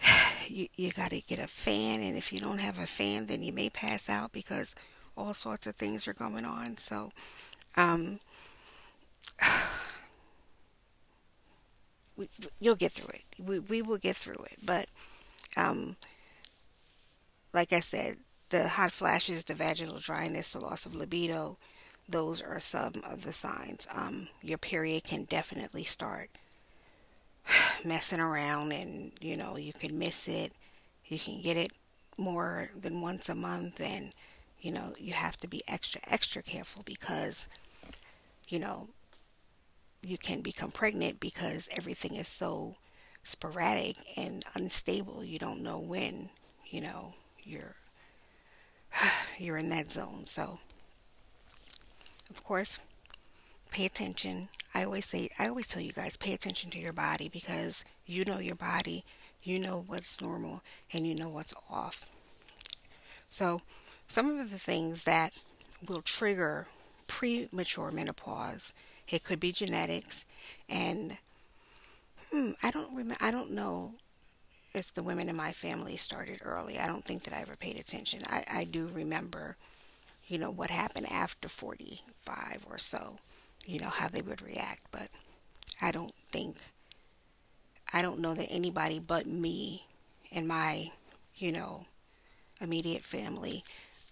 you, 0.48 0.68
you 0.74 0.92
got 0.92 1.10
to 1.10 1.20
get 1.20 1.38
a 1.38 1.46
fan, 1.46 2.00
and 2.00 2.16
if 2.16 2.32
you 2.32 2.40
don't 2.40 2.58
have 2.58 2.78
a 2.78 2.86
fan, 2.86 3.26
then 3.26 3.42
you 3.42 3.52
may 3.52 3.70
pass 3.70 4.08
out 4.08 4.32
because 4.32 4.74
all 5.16 5.34
sorts 5.34 5.66
of 5.66 5.76
things 5.76 6.08
are 6.08 6.14
going 6.14 6.44
on. 6.44 6.76
So, 6.76 7.10
um, 7.76 8.20
we, 12.16 12.28
you'll 12.60 12.76
get 12.76 12.92
through 12.92 13.14
it. 13.14 13.24
We, 13.38 13.58
we 13.58 13.82
will 13.82 13.98
get 13.98 14.16
through 14.16 14.44
it. 14.44 14.58
But, 14.64 14.86
um, 15.56 15.96
like 17.52 17.72
I 17.72 17.80
said, 17.80 18.16
the 18.50 18.68
hot 18.68 18.92
flashes, 18.92 19.44
the 19.44 19.54
vaginal 19.54 19.98
dryness, 19.98 20.50
the 20.50 20.60
loss 20.60 20.86
of 20.86 20.94
libido, 20.94 21.58
those 22.08 22.42
are 22.42 22.58
some 22.58 22.94
of 23.08 23.24
the 23.24 23.32
signs. 23.32 23.86
Um, 23.94 24.28
your 24.42 24.58
period 24.58 25.04
can 25.04 25.24
definitely 25.24 25.84
start 25.84 26.30
messing 27.84 28.20
around 28.20 28.72
and 28.72 29.12
you 29.20 29.36
know 29.36 29.56
you 29.56 29.72
can 29.72 29.98
miss 29.98 30.28
it 30.28 30.52
you 31.06 31.18
can 31.18 31.40
get 31.42 31.56
it 31.56 31.72
more 32.16 32.68
than 32.80 33.00
once 33.00 33.28
a 33.28 33.34
month 33.34 33.80
and 33.80 34.12
you 34.60 34.70
know 34.70 34.92
you 34.98 35.12
have 35.12 35.36
to 35.36 35.48
be 35.48 35.62
extra 35.68 36.00
extra 36.08 36.42
careful 36.42 36.82
because 36.84 37.48
you 38.48 38.58
know 38.58 38.88
you 40.04 40.18
can 40.18 40.40
become 40.40 40.70
pregnant 40.70 41.20
because 41.20 41.68
everything 41.76 42.14
is 42.16 42.28
so 42.28 42.74
sporadic 43.22 43.96
and 44.16 44.42
unstable 44.54 45.24
you 45.24 45.38
don't 45.38 45.62
know 45.62 45.80
when 45.80 46.28
you 46.66 46.80
know 46.80 47.14
you're 47.42 47.74
you're 49.38 49.56
in 49.56 49.70
that 49.70 49.90
zone 49.90 50.26
so 50.26 50.58
of 52.30 52.44
course 52.44 52.78
pay 53.74 53.84
attention. 53.84 54.48
I 54.72 54.84
always 54.84 55.04
say, 55.04 55.28
I 55.38 55.48
always 55.48 55.66
tell 55.66 55.82
you 55.82 55.92
guys, 55.92 56.16
pay 56.16 56.32
attention 56.32 56.70
to 56.70 56.80
your 56.80 56.92
body 56.92 57.28
because 57.28 57.84
you 58.06 58.24
know 58.24 58.38
your 58.38 58.54
body, 58.54 59.04
you 59.42 59.58
know 59.58 59.84
what's 59.86 60.20
normal, 60.20 60.62
and 60.92 61.06
you 61.06 61.14
know 61.16 61.28
what's 61.28 61.52
off. 61.68 62.08
So, 63.28 63.60
some 64.06 64.38
of 64.38 64.50
the 64.50 64.58
things 64.58 65.04
that 65.04 65.36
will 65.86 66.02
trigger 66.02 66.68
premature 67.08 67.90
menopause, 67.90 68.72
it 69.08 69.24
could 69.24 69.40
be 69.40 69.52
genetics, 69.52 70.26
and 70.68 71.18
hmm, 72.30 72.50
I 72.62 72.70
don't 72.70 72.94
remember, 72.96 73.16
I 73.24 73.30
don't 73.30 73.52
know 73.52 73.94
if 74.74 74.94
the 74.94 75.02
women 75.02 75.28
in 75.28 75.36
my 75.36 75.52
family 75.52 75.96
started 75.96 76.40
early. 76.44 76.78
I 76.78 76.86
don't 76.86 77.04
think 77.04 77.24
that 77.24 77.34
I 77.34 77.42
ever 77.42 77.56
paid 77.56 77.78
attention. 77.78 78.20
I, 78.28 78.44
I 78.50 78.64
do 78.64 78.88
remember 78.88 79.56
you 80.28 80.38
know, 80.38 80.50
what 80.50 80.70
happened 80.70 81.06
after 81.10 81.48
45 81.48 82.66
or 82.70 82.78
so, 82.78 83.16
you 83.66 83.80
know, 83.80 83.90
how 83.90 84.08
they 84.08 84.22
would 84.22 84.42
react. 84.42 84.82
But 84.90 85.08
I 85.82 85.92
don't 85.92 86.14
think, 86.14 86.56
I 87.92 88.02
don't 88.02 88.20
know 88.20 88.34
that 88.34 88.50
anybody 88.50 88.98
but 88.98 89.26
me 89.26 89.86
and 90.32 90.48
my, 90.48 90.88
you 91.36 91.52
know, 91.52 91.86
immediate 92.60 93.04
family 93.04 93.64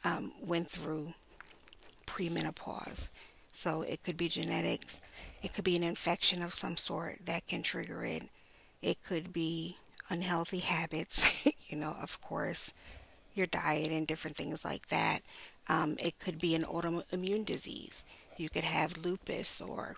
um, 0.04 0.32
went 0.42 0.68
through 0.68 1.14
premenopause. 2.06 3.08
So 3.52 3.82
it 3.82 4.02
could 4.02 4.16
be 4.16 4.28
genetics, 4.28 5.00
it 5.42 5.52
could 5.54 5.64
be 5.64 5.76
an 5.76 5.82
infection 5.82 6.42
of 6.42 6.54
some 6.54 6.76
sort 6.76 7.24
that 7.26 7.46
can 7.46 7.62
trigger 7.62 8.04
it, 8.04 8.24
it 8.82 9.02
could 9.04 9.32
be 9.32 9.76
unhealthy 10.10 10.60
habits, 10.60 11.46
you 11.68 11.78
know, 11.78 11.96
of 12.00 12.20
course, 12.20 12.74
your 13.34 13.46
diet 13.46 13.92
and 13.92 14.06
different 14.06 14.36
things 14.36 14.64
like 14.64 14.86
that. 14.88 15.20
Um, 15.68 15.96
it 16.00 16.18
could 16.18 16.38
be 16.38 16.54
an 16.54 16.62
autoimmune 16.62 17.46
disease. 17.46 18.04
You 18.36 18.48
could 18.48 18.64
have 18.64 19.04
lupus 19.04 19.60
or, 19.60 19.96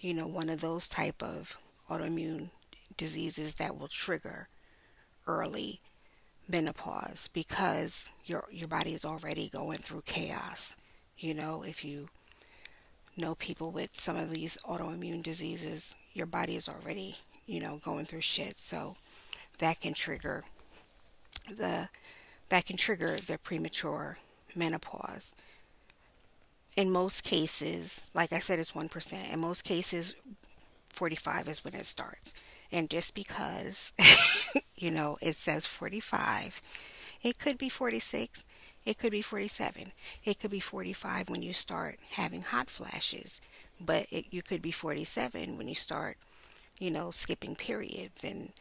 you 0.00 0.14
know, 0.14 0.26
one 0.26 0.48
of 0.48 0.60
those 0.60 0.88
type 0.88 1.22
of 1.22 1.58
autoimmune 1.88 2.50
diseases 2.96 3.54
that 3.56 3.78
will 3.78 3.88
trigger 3.88 4.48
early 5.26 5.80
menopause 6.48 7.28
because 7.32 8.10
your 8.26 8.44
your 8.52 8.68
body 8.68 8.94
is 8.94 9.04
already 9.04 9.48
going 9.48 9.78
through 9.78 10.02
chaos. 10.06 10.76
You 11.18 11.34
know, 11.34 11.62
if 11.62 11.84
you 11.84 12.08
know 13.16 13.34
people 13.34 13.70
with 13.70 13.90
some 13.92 14.16
of 14.16 14.30
these 14.30 14.58
autoimmune 14.64 15.22
diseases, 15.22 15.96
your 16.14 16.26
body 16.26 16.56
is 16.56 16.68
already, 16.68 17.16
you 17.46 17.60
know, 17.60 17.78
going 17.84 18.04
through 18.04 18.22
shit. 18.22 18.58
So 18.58 18.96
that 19.58 19.80
can 19.80 19.94
trigger 19.94 20.44
the 21.48 21.88
that 22.48 22.66
can 22.66 22.76
trigger 22.76 23.16
the 23.16 23.38
premature 23.38 24.18
menopause. 24.56 25.34
In 26.76 26.90
most 26.90 27.24
cases, 27.24 28.02
like 28.14 28.32
I 28.32 28.38
said, 28.38 28.58
it's 28.58 28.74
1%. 28.74 29.32
In 29.32 29.40
most 29.40 29.62
cases, 29.64 30.14
45 30.88 31.48
is 31.48 31.64
when 31.64 31.74
it 31.74 31.86
starts. 31.86 32.34
And 32.70 32.88
just 32.88 33.14
because, 33.14 33.92
you 34.76 34.90
know, 34.90 35.18
it 35.20 35.36
says 35.36 35.66
45, 35.66 36.62
it 37.22 37.38
could 37.38 37.58
be 37.58 37.68
46, 37.68 38.44
it 38.84 38.98
could 38.98 39.12
be 39.12 39.22
47, 39.22 39.92
it 40.24 40.40
could 40.40 40.50
be 40.50 40.60
45 40.60 41.30
when 41.30 41.42
you 41.42 41.52
start 41.52 41.98
having 42.12 42.42
hot 42.42 42.68
flashes, 42.68 43.40
but 43.80 44.06
it, 44.10 44.26
you 44.30 44.42
could 44.42 44.60
be 44.60 44.72
47 44.72 45.56
when 45.56 45.68
you 45.68 45.74
start, 45.74 46.16
you 46.78 46.90
know, 46.90 47.10
skipping 47.10 47.54
periods. 47.54 48.24
And, 48.24 48.52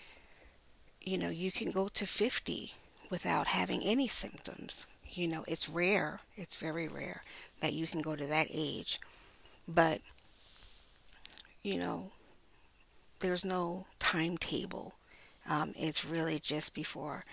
you 1.02 1.18
know, 1.18 1.30
you 1.30 1.52
can 1.52 1.72
go 1.72 1.88
to 1.90 2.06
50 2.06 2.74
without 3.10 3.48
having 3.48 3.82
any 3.84 4.08
symptoms. 4.08 4.86
You 5.10 5.28
know, 5.28 5.44
it's 5.48 5.68
rare, 5.68 6.20
it's 6.36 6.56
very 6.56 6.88
rare 6.88 7.24
that 7.60 7.74
you 7.74 7.88
can 7.88 8.02
go 8.02 8.16
to 8.16 8.26
that 8.28 8.48
age. 8.54 9.00
But, 9.68 10.02
you 11.64 11.80
know, 11.80 12.12
there's 13.20 13.44
no 13.44 13.86
timetable. 14.00 14.94
Um, 15.50 15.74
it's 15.76 16.06
really 16.06 16.40
just 16.40 16.74
before 16.76 17.26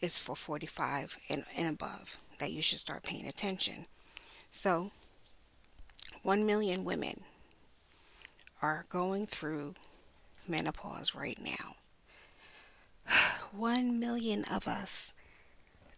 it's 0.00 0.18
for 0.18 0.34
45 0.34 1.18
and, 1.28 1.44
and 1.56 1.74
above 1.74 2.20
that 2.38 2.52
you 2.52 2.62
should 2.62 2.78
start 2.78 3.02
paying 3.02 3.26
attention. 3.26 3.86
So, 4.50 4.90
1 6.22 6.46
million 6.46 6.84
women 6.84 7.22
are 8.62 8.86
going 8.88 9.26
through 9.26 9.74
menopause 10.48 11.14
right 11.14 11.38
now. 11.42 11.76
1 13.52 14.00
million 14.00 14.44
of 14.50 14.66
us. 14.66 15.12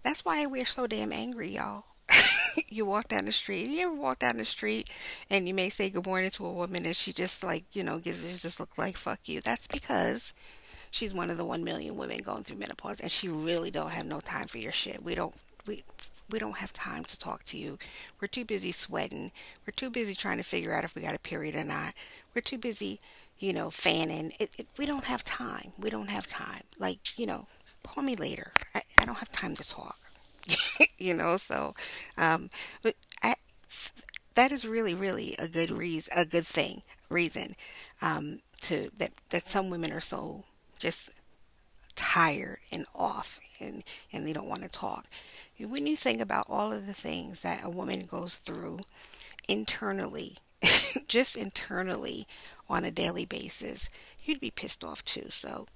That's 0.02 0.25
why 0.25 0.47
we're 0.47 0.66
so 0.66 0.87
damn 0.87 1.12
angry, 1.12 1.50
y'all. 1.54 1.85
you 2.68 2.85
walk 2.85 3.09
down 3.09 3.26
the 3.26 3.32
street. 3.32 3.68
You 3.68 3.82
ever 3.87 3.94
walk 3.94 4.18
down 4.18 4.37
the 4.37 4.44
street 4.44 4.90
and 5.30 5.47
you 5.47 5.54
may 5.54 5.71
say 5.71 5.90
good 5.90 6.06
morning 6.06 6.30
to 6.32 6.47
a 6.47 6.52
woman 6.52 6.85
and 6.85 6.97
she 6.97 7.12
just 7.12 7.44
like, 7.44 7.64
you 7.73 7.82
know, 7.82 7.99
gives 7.99 8.25
it 8.25 8.37
just 8.38 8.59
look 8.61 8.76
like 8.76 8.97
fuck 8.97 9.21
you. 9.26 9.40
That's 9.40 9.66
because 9.66 10.35
she's 10.93 11.13
one 11.13 11.31
of 11.31 11.39
the 11.39 11.45
1 11.45 11.65
million 11.65 11.97
women 11.97 12.19
going 12.19 12.45
through 12.45 12.59
menopause 12.59 13.00
and 13.00 13.11
she 13.11 13.28
really 13.28 13.71
don't 13.71 13.91
have 13.91 14.07
no 14.07 14.21
time 14.21 14.47
for 14.47 14.59
your 14.59 14.73
shit. 14.73 15.02
We 15.02 15.17
don't 15.17 15.35
we 15.67 15.83
we 16.31 16.39
don't 16.39 16.59
have 16.59 16.73
time 16.73 17.02
to 17.05 17.19
talk 17.19 17.43
to 17.45 17.59
you. 17.59 17.78
We're 18.21 18.28
too 18.28 18.45
busy 18.45 18.73
sweating. 18.73 19.33
We're 19.67 19.73
too 19.75 19.91
busy 19.91 20.15
trying 20.15 20.37
to 20.37 20.45
figure 20.45 20.73
out 20.73 20.85
if 20.85 20.95
we 20.95 21.02
got 21.02 21.17
a 21.17 21.19
period 21.19 21.57
or 21.57 21.65
not. 21.65 21.95
We're 22.35 22.43
too 22.43 22.59
busy, 22.59 23.00
you 23.39 23.52
know, 23.52 23.71
fanning. 23.71 24.33
It, 24.39 24.50
it, 24.59 24.67
we 24.78 24.87
don't 24.87 25.05
have 25.05 25.25
time. 25.25 25.73
We 25.78 25.91
don't 25.91 26.09
have 26.09 26.26
time. 26.26 26.63
Like, 26.78 27.19
you 27.19 27.26
know, 27.26 27.47
call 27.83 28.05
me 28.05 28.15
later. 28.15 28.52
I, 28.75 28.83
I 28.99 29.05
don't 29.05 29.19
have 29.19 29.33
time 29.33 29.55
to 29.57 29.69
talk. 29.69 29.99
you 30.99 31.15
know, 31.15 31.37
so 31.37 31.75
um, 32.17 32.50
but 32.83 32.95
I, 33.23 33.37
that 34.35 34.52
is 34.52 34.67
really, 34.67 34.95
really 34.95 35.37
a 35.39 35.49
good 35.49 35.71
reason, 35.71 36.13
a 36.17 36.25
good 36.25 36.47
thing, 36.47 36.83
reason 37.09 37.55
um, 38.00 38.41
to 38.63 38.91
that 38.99 39.13
that 39.31 39.49
some 39.49 39.71
women 39.71 39.93
are 39.93 40.00
so 40.00 40.45
just 40.82 41.10
tired 41.95 42.58
and 42.73 42.84
off, 42.92 43.40
and 43.60 43.84
and 44.12 44.26
they 44.26 44.32
don't 44.32 44.49
want 44.49 44.62
to 44.62 44.68
talk. 44.68 45.06
When 45.58 45.86
you 45.86 45.97
think 45.97 46.21
about 46.21 46.47
all 46.49 46.73
of 46.73 46.86
the 46.86 46.92
things 46.92 47.42
that 47.42 47.64
a 47.64 47.71
woman 47.71 48.00
goes 48.00 48.38
through 48.38 48.80
internally, 49.49 50.38
just 51.06 51.36
internally 51.36 52.26
on 52.68 52.84
a 52.84 52.90
daily 52.90 53.25
basis, 53.25 53.88
you'd 54.25 54.40
be 54.40 54.50
pissed 54.50 54.82
off 54.82 55.04
too. 55.04 55.26
So, 55.30 55.66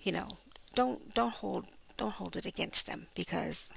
you 0.00 0.10
know, 0.10 0.38
don't 0.74 1.14
don't 1.14 1.34
hold 1.34 1.66
don't 1.98 2.14
hold 2.14 2.34
it 2.34 2.46
against 2.46 2.86
them 2.86 3.08
because 3.14 3.70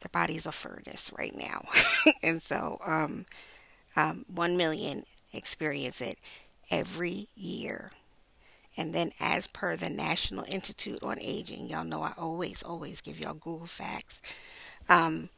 their 0.00 0.10
bodies 0.10 0.46
are 0.46 0.52
furnace 0.52 1.12
right 1.16 1.34
now. 1.36 1.60
and 2.22 2.40
so, 2.40 2.78
um, 2.86 3.26
um, 3.96 4.24
1 4.32 4.56
million 4.56 5.02
experience 5.34 6.00
it 6.00 6.18
every 6.70 7.28
year. 7.34 7.90
And 8.76 8.94
then, 8.94 9.10
as 9.20 9.46
per 9.46 9.76
the 9.76 9.88
National 9.88 10.44
Institute 10.48 11.02
on 11.02 11.18
Aging, 11.20 11.68
y'all 11.68 11.84
know 11.84 12.02
I 12.02 12.12
always, 12.18 12.62
always 12.62 13.00
give 13.00 13.18
y'all 13.18 13.34
Google 13.34 13.66
facts. 13.66 14.20
Um, 14.88 15.30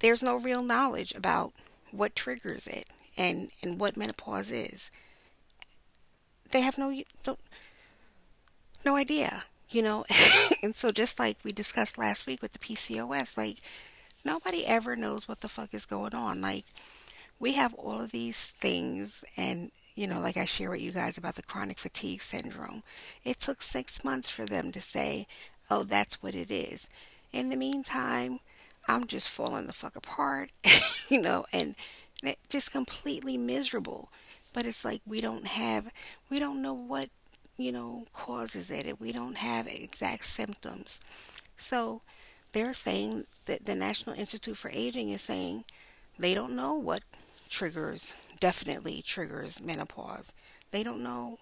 there's 0.00 0.22
no 0.22 0.36
real 0.36 0.62
knowledge 0.62 1.14
about 1.14 1.52
what 1.90 2.14
triggers 2.14 2.66
it 2.66 2.86
and, 3.16 3.48
and 3.62 3.80
what 3.80 3.96
menopause 3.96 4.50
is. 4.50 4.90
They 6.52 6.60
have 6.60 6.78
no, 6.78 6.90
no, 7.26 7.36
no 8.84 8.96
idea 8.96 9.44
you 9.74 9.82
know 9.82 10.04
and 10.62 10.74
so 10.74 10.90
just 10.92 11.18
like 11.18 11.36
we 11.42 11.52
discussed 11.52 11.98
last 11.98 12.26
week 12.26 12.40
with 12.40 12.52
the 12.52 12.58
PCOS 12.58 13.36
like 13.36 13.58
nobody 14.24 14.64
ever 14.64 14.96
knows 14.96 15.28
what 15.28 15.40
the 15.40 15.48
fuck 15.48 15.74
is 15.74 15.84
going 15.84 16.14
on 16.14 16.40
like 16.40 16.64
we 17.38 17.52
have 17.52 17.74
all 17.74 18.00
of 18.00 18.12
these 18.12 18.46
things 18.46 19.24
and 19.36 19.70
you 19.94 20.06
know 20.06 20.20
like 20.20 20.36
I 20.36 20.44
share 20.44 20.70
with 20.70 20.80
you 20.80 20.92
guys 20.92 21.18
about 21.18 21.34
the 21.36 21.42
chronic 21.42 21.78
fatigue 21.78 22.22
syndrome 22.22 22.82
it 23.24 23.38
took 23.40 23.62
6 23.62 24.04
months 24.04 24.30
for 24.30 24.44
them 24.44 24.72
to 24.72 24.80
say 24.80 25.26
oh 25.70 25.84
that's 25.84 26.22
what 26.22 26.34
it 26.34 26.50
is 26.50 26.88
in 27.32 27.48
the 27.48 27.56
meantime 27.56 28.38
I'm 28.86 29.06
just 29.06 29.28
falling 29.28 29.66
the 29.66 29.72
fuck 29.72 29.96
apart 29.96 30.50
you 31.08 31.20
know 31.20 31.46
and 31.52 31.74
just 32.48 32.72
completely 32.72 33.36
miserable 33.36 34.10
but 34.52 34.66
it's 34.66 34.84
like 34.84 35.02
we 35.06 35.20
don't 35.20 35.46
have 35.46 35.90
we 36.30 36.38
don't 36.38 36.62
know 36.62 36.74
what 36.74 37.08
you 37.56 37.72
know, 37.72 38.04
causes 38.12 38.70
it. 38.70 39.00
We 39.00 39.12
don't 39.12 39.36
have 39.36 39.66
exact 39.66 40.24
symptoms. 40.26 41.00
So 41.56 42.02
they're 42.52 42.72
saying 42.72 43.24
that 43.46 43.64
the 43.64 43.74
National 43.74 44.16
Institute 44.16 44.56
for 44.56 44.70
Aging 44.72 45.10
is 45.10 45.22
saying 45.22 45.64
they 46.18 46.34
don't 46.34 46.56
know 46.56 46.74
what 46.74 47.02
triggers, 47.48 48.23
definitely 48.44 49.00
triggers 49.00 49.62
menopause. 49.62 50.34
They 50.70 50.82
don't 50.82 51.02
know. 51.02 51.38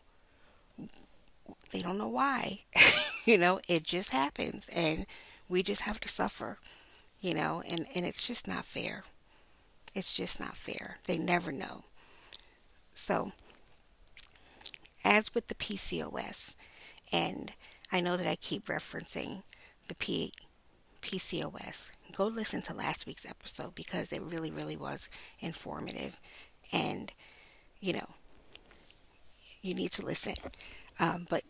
They 1.72 1.80
don't 1.80 1.98
know 1.98 2.08
why. 2.08 2.60
you 3.26 3.36
know, 3.36 3.58
it 3.66 3.82
just 3.82 4.12
happens 4.12 4.68
and 4.68 5.04
we 5.48 5.64
just 5.64 5.80
have 5.82 5.98
to 5.98 6.08
suffer, 6.08 6.58
you 7.20 7.34
know, 7.34 7.60
and, 7.68 7.86
and 7.96 8.06
it's 8.06 8.24
just 8.24 8.46
not 8.46 8.64
fair. 8.64 9.02
It's 9.96 10.14
just 10.14 10.38
not 10.38 10.56
fair. 10.56 10.98
They 11.08 11.18
never 11.18 11.50
know. 11.50 11.86
So 12.94 13.32
as 15.04 15.34
with 15.34 15.48
the 15.48 15.56
PCOS, 15.56 16.54
and 17.12 17.50
I 17.90 18.00
know 18.00 18.16
that 18.16 18.28
I 18.28 18.36
keep 18.36 18.66
referencing 18.66 19.42
the 19.88 19.96
P- 19.96 20.32
PCOS, 21.00 21.90
go 22.12 22.26
listen 22.28 22.62
to 22.62 22.74
last 22.74 23.06
week's 23.06 23.28
episode 23.28 23.74
because 23.74 24.12
it 24.12 24.22
really, 24.22 24.52
really 24.52 24.76
was 24.76 25.08
informative. 25.40 26.20
And, 26.72 27.12
you 27.80 27.94
know, 27.94 28.14
you 29.62 29.74
need 29.74 29.92
to 29.92 30.04
listen. 30.04 30.34
Um, 30.98 31.26
but 31.30 31.42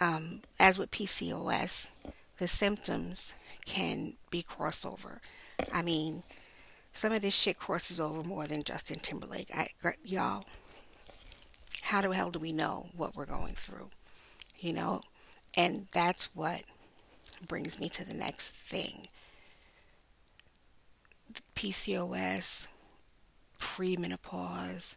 um, 0.00 0.42
as 0.60 0.78
with 0.78 0.90
PCOS, 0.90 1.90
the 2.38 2.48
symptoms 2.48 3.34
can 3.64 4.14
be 4.30 4.42
crossover. 4.42 5.18
I 5.72 5.82
mean, 5.82 6.22
some 6.92 7.12
of 7.12 7.22
this 7.22 7.34
shit 7.34 7.58
crosses 7.58 8.00
over 8.00 8.22
more 8.22 8.46
than 8.46 8.62
Justin 8.62 8.98
Timberlake. 8.98 9.50
I, 9.54 9.68
y'all, 10.04 10.44
how 11.82 12.00
the 12.00 12.12
hell 12.12 12.30
do 12.30 12.38
we 12.38 12.52
know 12.52 12.86
what 12.96 13.16
we're 13.16 13.26
going 13.26 13.54
through? 13.54 13.90
You 14.58 14.72
know? 14.72 15.00
And 15.54 15.86
that's 15.92 16.28
what 16.34 16.62
brings 17.48 17.80
me 17.80 17.88
to 17.90 18.06
the 18.06 18.14
next 18.14 18.50
thing. 18.50 19.06
PCOS, 21.54 22.68
premenopause, 23.58 24.96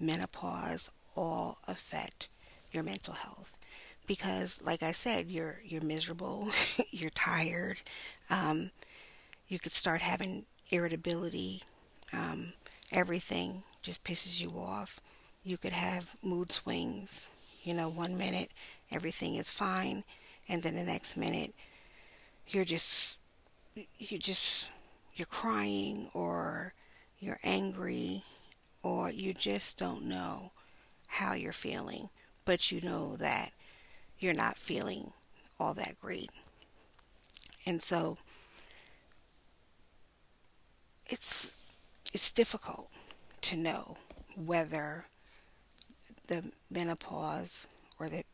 menopause 0.00 0.90
all 1.16 1.58
affect 1.68 2.28
your 2.72 2.82
mental 2.82 3.14
health. 3.14 3.56
Because 4.06 4.60
like 4.62 4.82
I 4.82 4.92
said 4.92 5.28
you're 5.30 5.60
you're 5.64 5.82
miserable 5.82 6.48
you're 6.90 7.10
tired 7.10 7.80
um, 8.30 8.70
you 9.48 9.58
could 9.58 9.72
start 9.72 10.00
having 10.00 10.46
irritability 10.70 11.62
um, 12.12 12.52
everything 12.92 13.62
just 13.82 14.04
pisses 14.04 14.40
you 14.40 14.50
off. 14.58 15.00
You 15.44 15.56
could 15.58 15.72
have 15.72 16.16
mood 16.22 16.52
swings 16.52 17.30
you 17.64 17.74
know 17.74 17.88
one 17.88 18.16
minute 18.18 18.50
everything 18.92 19.36
is 19.36 19.50
fine 19.50 20.04
and 20.48 20.62
then 20.62 20.74
the 20.74 20.84
next 20.84 21.16
minute 21.16 21.54
you're 22.48 22.64
just 22.64 23.18
you 23.98 24.18
just 24.18 24.70
you're 25.14 25.26
crying 25.26 26.08
or 26.14 26.74
you're 27.22 27.38
angry 27.44 28.24
or 28.82 29.08
you 29.10 29.32
just 29.32 29.78
don't 29.78 30.08
know 30.08 30.50
how 31.06 31.34
you're 31.34 31.52
feeling, 31.52 32.08
but 32.44 32.72
you 32.72 32.80
know 32.80 33.16
that 33.16 33.52
you're 34.18 34.34
not 34.34 34.58
feeling 34.58 35.12
all 35.60 35.72
that 35.72 35.94
great. 36.00 36.30
And 37.64 37.80
so 37.80 38.16
it's 41.06 41.54
it's 42.12 42.32
difficult 42.32 42.90
to 43.42 43.56
know 43.56 43.96
whether 44.36 45.06
the 46.26 46.50
menopause 46.72 47.68
or 48.00 48.08
the 48.08 48.24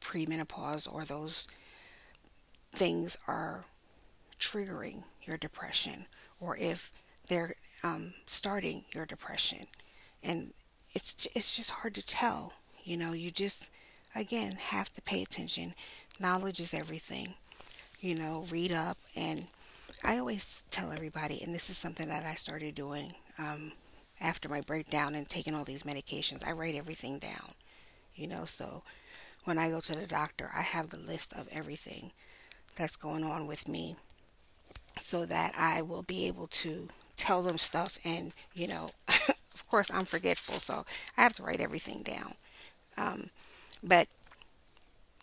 premenopause 0.00 0.90
or 0.90 1.04
those 1.04 1.46
things 2.72 3.18
are 3.28 3.64
triggering 4.38 5.04
your 5.22 5.36
depression 5.36 6.06
or 6.40 6.56
if 6.56 6.92
they're 7.28 7.54
um, 7.82 8.14
starting 8.26 8.84
your 8.94 9.06
depression 9.06 9.66
and 10.22 10.52
it's 10.94 11.26
it's 11.34 11.56
just 11.56 11.70
hard 11.70 11.94
to 11.94 12.02
tell. 12.04 12.52
You 12.84 12.96
know, 12.96 13.12
you 13.12 13.30
just 13.30 13.70
again 14.14 14.52
have 14.60 14.92
to 14.94 15.02
pay 15.02 15.22
attention. 15.22 15.74
Knowledge 16.20 16.60
is 16.60 16.74
everything. 16.74 17.34
You 18.00 18.14
know, 18.16 18.46
read 18.50 18.72
up 18.72 18.98
and 19.16 19.46
I 20.04 20.18
always 20.18 20.64
tell 20.70 20.90
everybody, 20.90 21.40
and 21.42 21.54
this 21.54 21.70
is 21.70 21.76
something 21.78 22.08
that 22.08 22.26
I 22.26 22.34
started 22.34 22.74
doing 22.74 23.12
um, 23.38 23.72
after 24.20 24.48
my 24.48 24.60
breakdown 24.60 25.14
and 25.14 25.28
taking 25.28 25.54
all 25.54 25.64
these 25.64 25.84
medications. 25.84 26.46
I 26.46 26.52
write 26.52 26.74
everything 26.74 27.18
down. 27.18 27.52
You 28.14 28.26
know, 28.26 28.44
so 28.44 28.82
when 29.44 29.58
I 29.58 29.70
go 29.70 29.80
to 29.80 29.94
the 29.94 30.06
doctor, 30.06 30.50
I 30.54 30.62
have 30.62 30.90
the 30.90 30.98
list 30.98 31.32
of 31.34 31.48
everything 31.52 32.12
that's 32.76 32.96
going 32.96 33.24
on 33.24 33.46
with 33.46 33.68
me 33.68 33.96
so 34.98 35.24
that 35.26 35.54
I 35.56 35.82
will 35.82 36.02
be 36.02 36.26
able 36.26 36.48
to 36.48 36.88
tell 37.16 37.42
them 37.42 37.58
stuff 37.58 37.98
and, 38.04 38.32
you 38.54 38.66
know, 38.68 38.90
of 39.54 39.66
course, 39.68 39.90
I'm 39.90 40.04
forgetful, 40.04 40.58
so 40.60 40.84
I 41.16 41.22
have 41.22 41.34
to 41.34 41.42
write 41.42 41.60
everything 41.60 42.02
down. 42.02 42.34
Um, 42.96 43.30
but 43.82 44.08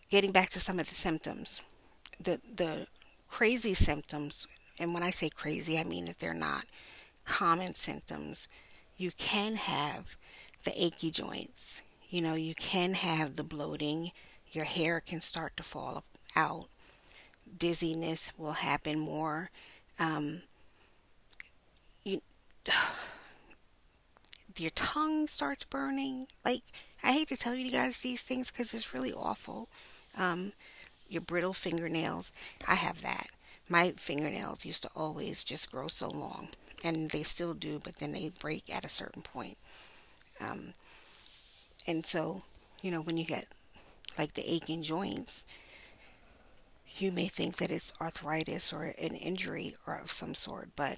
getting 0.09 0.31
back 0.31 0.49
to 0.51 0.59
some 0.59 0.79
of 0.79 0.89
the 0.89 0.95
symptoms, 0.95 1.61
the 2.19 2.39
the 2.55 2.87
crazy 3.29 3.73
symptoms, 3.73 4.47
and 4.79 4.93
when 4.93 5.03
I 5.03 5.09
say 5.11 5.29
crazy, 5.29 5.77
I 5.77 5.83
mean 5.83 6.05
that 6.05 6.19
they're 6.19 6.33
not 6.33 6.65
common 7.25 7.75
symptoms. 7.75 8.47
You 8.97 9.11
can 9.17 9.55
have 9.55 10.17
the 10.63 10.83
achy 10.83 11.11
joints. 11.11 11.81
You 12.09 12.21
know, 12.21 12.33
you 12.33 12.55
can 12.55 12.93
have 12.93 13.35
the 13.35 13.43
bloating. 13.43 14.11
Your 14.51 14.65
hair 14.65 14.99
can 14.99 15.21
start 15.21 15.55
to 15.57 15.63
fall 15.63 16.03
out. 16.35 16.67
Dizziness 17.57 18.31
will 18.37 18.53
happen 18.53 18.99
more. 18.99 19.51
Um, 19.99 20.43
your 24.57 24.71
tongue 24.71 25.27
starts 25.27 25.63
burning. 25.63 26.27
Like, 26.43 26.63
I 27.03 27.13
hate 27.13 27.27
to 27.29 27.37
tell 27.37 27.55
you 27.55 27.71
guys 27.71 27.97
these 27.97 28.21
things 28.21 28.51
because 28.51 28.73
it's 28.73 28.93
really 28.93 29.13
awful. 29.13 29.69
Um, 30.17 30.53
your 31.07 31.21
brittle 31.21 31.53
fingernails, 31.53 32.31
I 32.67 32.75
have 32.75 33.01
that. 33.01 33.27
My 33.67 33.91
fingernails 33.91 34.65
used 34.65 34.83
to 34.83 34.89
always 34.95 35.43
just 35.43 35.71
grow 35.71 35.87
so 35.87 36.09
long, 36.09 36.49
and 36.83 37.09
they 37.11 37.23
still 37.23 37.53
do, 37.53 37.79
but 37.83 37.97
then 37.97 38.13
they 38.13 38.31
break 38.41 38.73
at 38.73 38.85
a 38.85 38.89
certain 38.89 39.21
point. 39.21 39.57
Um, 40.41 40.73
and 41.87 42.05
so, 42.05 42.43
you 42.81 42.91
know, 42.91 43.01
when 43.01 43.17
you 43.17 43.25
get 43.25 43.45
like 44.17 44.33
the 44.33 44.51
aching 44.51 44.83
joints, 44.83 45.45
you 46.97 47.11
may 47.11 47.27
think 47.27 47.57
that 47.57 47.71
it's 47.71 47.93
arthritis 48.01 48.73
or 48.73 48.83
an 48.83 49.15
injury 49.15 49.75
or 49.87 49.95
of 49.95 50.11
some 50.11 50.33
sort, 50.33 50.69
but 50.75 50.97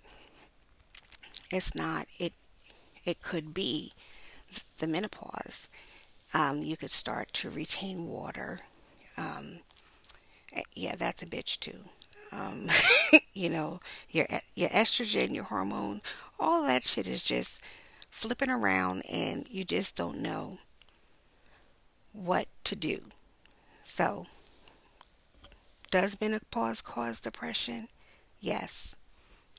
it's 1.52 1.76
not. 1.76 2.08
It 2.20 2.34
it 3.06 3.22
could 3.22 3.54
be 3.54 3.94
the 4.80 4.88
menopause. 4.88 5.68
Um, 6.34 6.62
you 6.62 6.78
could 6.78 6.92
start 6.92 7.34
to 7.34 7.50
retain 7.50 8.08
water. 8.08 8.60
Um, 9.18 9.60
eh, 10.56 10.64
yeah, 10.74 10.96
that's 10.96 11.24
a 11.24 11.26
bitch 11.26 11.60
too. 11.60 11.80
Um, 12.32 12.68
you 13.34 13.50
know, 13.50 13.80
your 14.10 14.28
your 14.56 14.70
estrogen, 14.70 15.34
your 15.34 15.46
hormone, 15.46 16.02
all 16.40 16.66
that 16.66 16.84
shit 16.84 17.08
is 17.08 17.24
just 17.24 17.64
flipping 18.10 18.50
around, 18.50 19.04
and 19.12 19.48
you 19.50 19.64
just 19.64 19.96
don't 19.96 20.20
know 20.22 20.60
what 22.14 22.48
to 22.66 22.76
do. 22.76 23.00
So, 23.84 24.26
does 25.90 26.20
menopause 26.22 26.82
cause 26.82 27.20
depression? 27.22 27.88
Yes, 28.40 28.96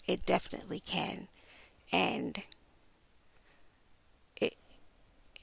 it 0.07 0.25
definitely 0.27 0.81
can, 0.81 1.29
and 1.93 2.43
it, 4.41 4.55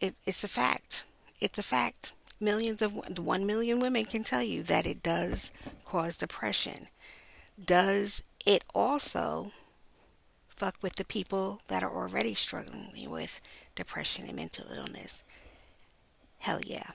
it 0.01 0.15
it's 0.25 0.43
a 0.43 0.47
fact. 0.47 1.05
It's 1.39 1.59
a 1.59 1.63
fact. 1.63 2.13
Millions 2.41 2.81
of 2.81 3.19
one 3.19 3.45
million 3.45 3.79
women 3.79 4.05
can 4.05 4.23
tell 4.23 4.43
you 4.43 4.63
that 4.63 4.85
it 4.85 5.03
does 5.03 5.51
cause 5.85 6.17
depression. 6.17 6.87
Does 7.63 8.23
it 8.45 8.63
also 8.73 9.51
fuck 10.47 10.75
with 10.81 10.95
the 10.95 11.05
people 11.05 11.61
that 11.67 11.83
are 11.83 11.91
already 11.91 12.33
struggling 12.33 13.09
with 13.09 13.41
depression 13.75 14.25
and 14.25 14.35
mental 14.35 14.65
illness? 14.71 15.23
Hell 16.39 16.61
yeah, 16.65 16.91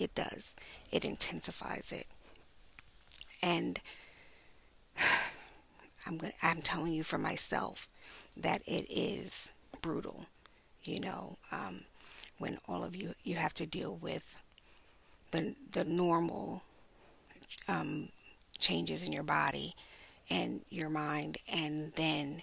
it 0.00 0.14
does. 0.14 0.54
It 0.92 1.04
intensifies 1.04 1.92
it. 1.92 2.06
And 3.42 3.80
I'm 6.06 6.18
going 6.18 6.32
I'm 6.42 6.62
telling 6.62 6.92
you 6.92 7.02
for 7.02 7.18
myself 7.18 7.88
that 8.38 8.62
it 8.66 8.86
is 8.90 9.52
brutal. 9.82 10.26
You 10.84 11.00
know, 11.00 11.36
um, 11.52 11.82
when 12.38 12.58
all 12.68 12.84
of 12.84 12.96
you 12.96 13.14
you 13.24 13.36
have 13.36 13.54
to 13.54 13.66
deal 13.66 13.96
with 13.96 14.42
the 15.32 15.54
the 15.72 15.84
normal 15.84 16.62
um, 17.68 18.08
changes 18.58 19.04
in 19.04 19.12
your 19.12 19.22
body 19.22 19.74
and 20.30 20.60
your 20.70 20.90
mind, 20.90 21.38
and 21.52 21.92
then 21.94 22.42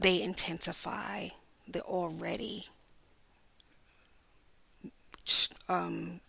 they 0.00 0.20
intensify 0.22 1.28
the 1.68 1.80
already 1.82 2.66
um, 5.68 6.20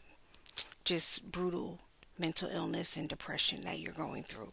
just 0.86 1.32
brutal 1.32 1.80
mental 2.20 2.50
illness 2.50 2.98
and 2.98 3.10
depression 3.10 3.64
that 3.64 3.80
you're 3.80 3.94
going 3.94 4.24
through. 4.24 4.52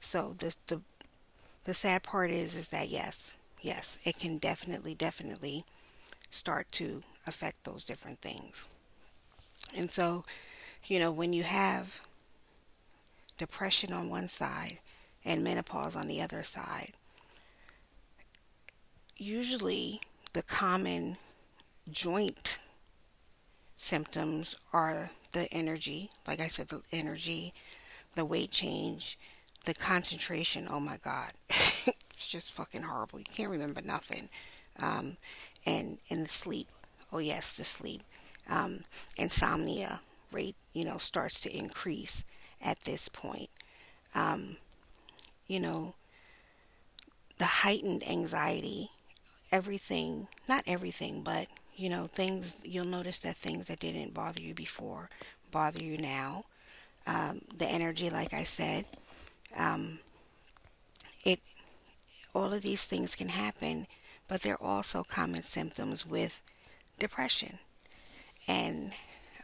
So 0.00 0.34
the 0.38 0.54
the 0.68 0.82
the 1.66 1.74
sad 1.74 2.04
part 2.04 2.30
is 2.30 2.54
is 2.54 2.68
that 2.68 2.88
yes, 2.88 3.36
yes, 3.60 3.98
it 4.04 4.16
can 4.18 4.38
definitely 4.38 4.94
definitely 4.94 5.64
start 6.30 6.70
to 6.70 7.02
affect 7.26 7.64
those 7.64 7.84
different 7.84 8.20
things. 8.20 8.66
And 9.76 9.90
so, 9.90 10.24
you 10.86 11.00
know, 11.00 11.10
when 11.10 11.32
you 11.32 11.42
have 11.42 12.00
depression 13.36 13.92
on 13.92 14.08
one 14.08 14.28
side 14.28 14.78
and 15.24 15.42
menopause 15.42 15.96
on 15.96 16.06
the 16.06 16.22
other 16.22 16.44
side, 16.44 16.92
usually 19.16 20.00
the 20.34 20.44
common 20.44 21.16
joint 21.90 22.60
symptoms 23.76 24.56
are 24.72 25.10
the 25.32 25.52
energy, 25.52 26.10
like 26.28 26.38
I 26.38 26.46
said, 26.46 26.68
the 26.68 26.82
energy, 26.92 27.52
the 28.14 28.24
weight 28.24 28.52
change, 28.52 29.18
the 29.66 29.74
concentration. 29.74 30.66
Oh 30.70 30.80
my 30.80 30.96
God. 31.02 31.32
it's 31.48 32.26
just 32.26 32.52
fucking 32.52 32.82
horrible. 32.82 33.18
You 33.18 33.26
can't 33.26 33.50
remember 33.50 33.82
nothing. 33.82 34.28
Um, 34.80 35.16
and 35.66 35.98
in 36.08 36.22
the 36.22 36.28
sleep. 36.28 36.68
Oh 37.12 37.18
yes, 37.18 37.52
the 37.54 37.64
sleep. 37.64 38.02
Um, 38.48 38.80
insomnia 39.16 40.00
rate, 40.32 40.56
you 40.72 40.84
know, 40.84 40.98
starts 40.98 41.40
to 41.42 41.56
increase 41.56 42.24
at 42.64 42.80
this 42.80 43.08
point. 43.08 43.50
Um, 44.14 44.56
you 45.46 45.60
know, 45.60 45.94
the 47.38 47.44
heightened 47.44 48.08
anxiety, 48.08 48.90
everything, 49.52 50.28
not 50.48 50.62
everything, 50.66 51.22
but 51.22 51.46
you 51.76 51.90
know, 51.90 52.06
things 52.06 52.56
you'll 52.64 52.86
notice 52.86 53.18
that 53.18 53.36
things 53.36 53.66
that 53.66 53.80
didn't 53.80 54.14
bother 54.14 54.40
you 54.40 54.54
before 54.54 55.10
bother 55.50 55.82
you 55.82 55.98
now. 55.98 56.44
Um, 57.06 57.40
the 57.56 57.66
energy, 57.66 58.10
like 58.10 58.34
I 58.34 58.44
said, 58.44 58.84
um, 59.56 60.00
it 61.24 61.40
all 62.34 62.52
of 62.52 62.62
these 62.62 62.84
things 62.84 63.14
can 63.14 63.28
happen, 63.28 63.86
but 64.28 64.42
they're 64.42 64.62
also 64.62 65.02
common 65.02 65.42
symptoms 65.42 66.06
with 66.06 66.42
depression. 66.98 67.58
And 68.46 68.92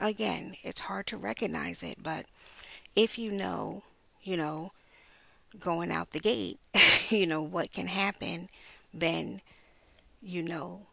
again, 0.00 0.54
it's 0.62 0.82
hard 0.82 1.06
to 1.08 1.16
recognize 1.16 1.82
it, 1.82 2.02
but 2.02 2.26
if 2.94 3.18
you 3.18 3.30
know, 3.32 3.82
you 4.22 4.36
know, 4.36 4.72
going 5.58 5.90
out 5.90 6.10
the 6.10 6.20
gate, 6.20 6.58
you 7.08 7.26
know, 7.26 7.42
what 7.42 7.72
can 7.72 7.86
happen, 7.86 8.48
then 8.92 9.40
you 10.20 10.42
know 10.42 10.86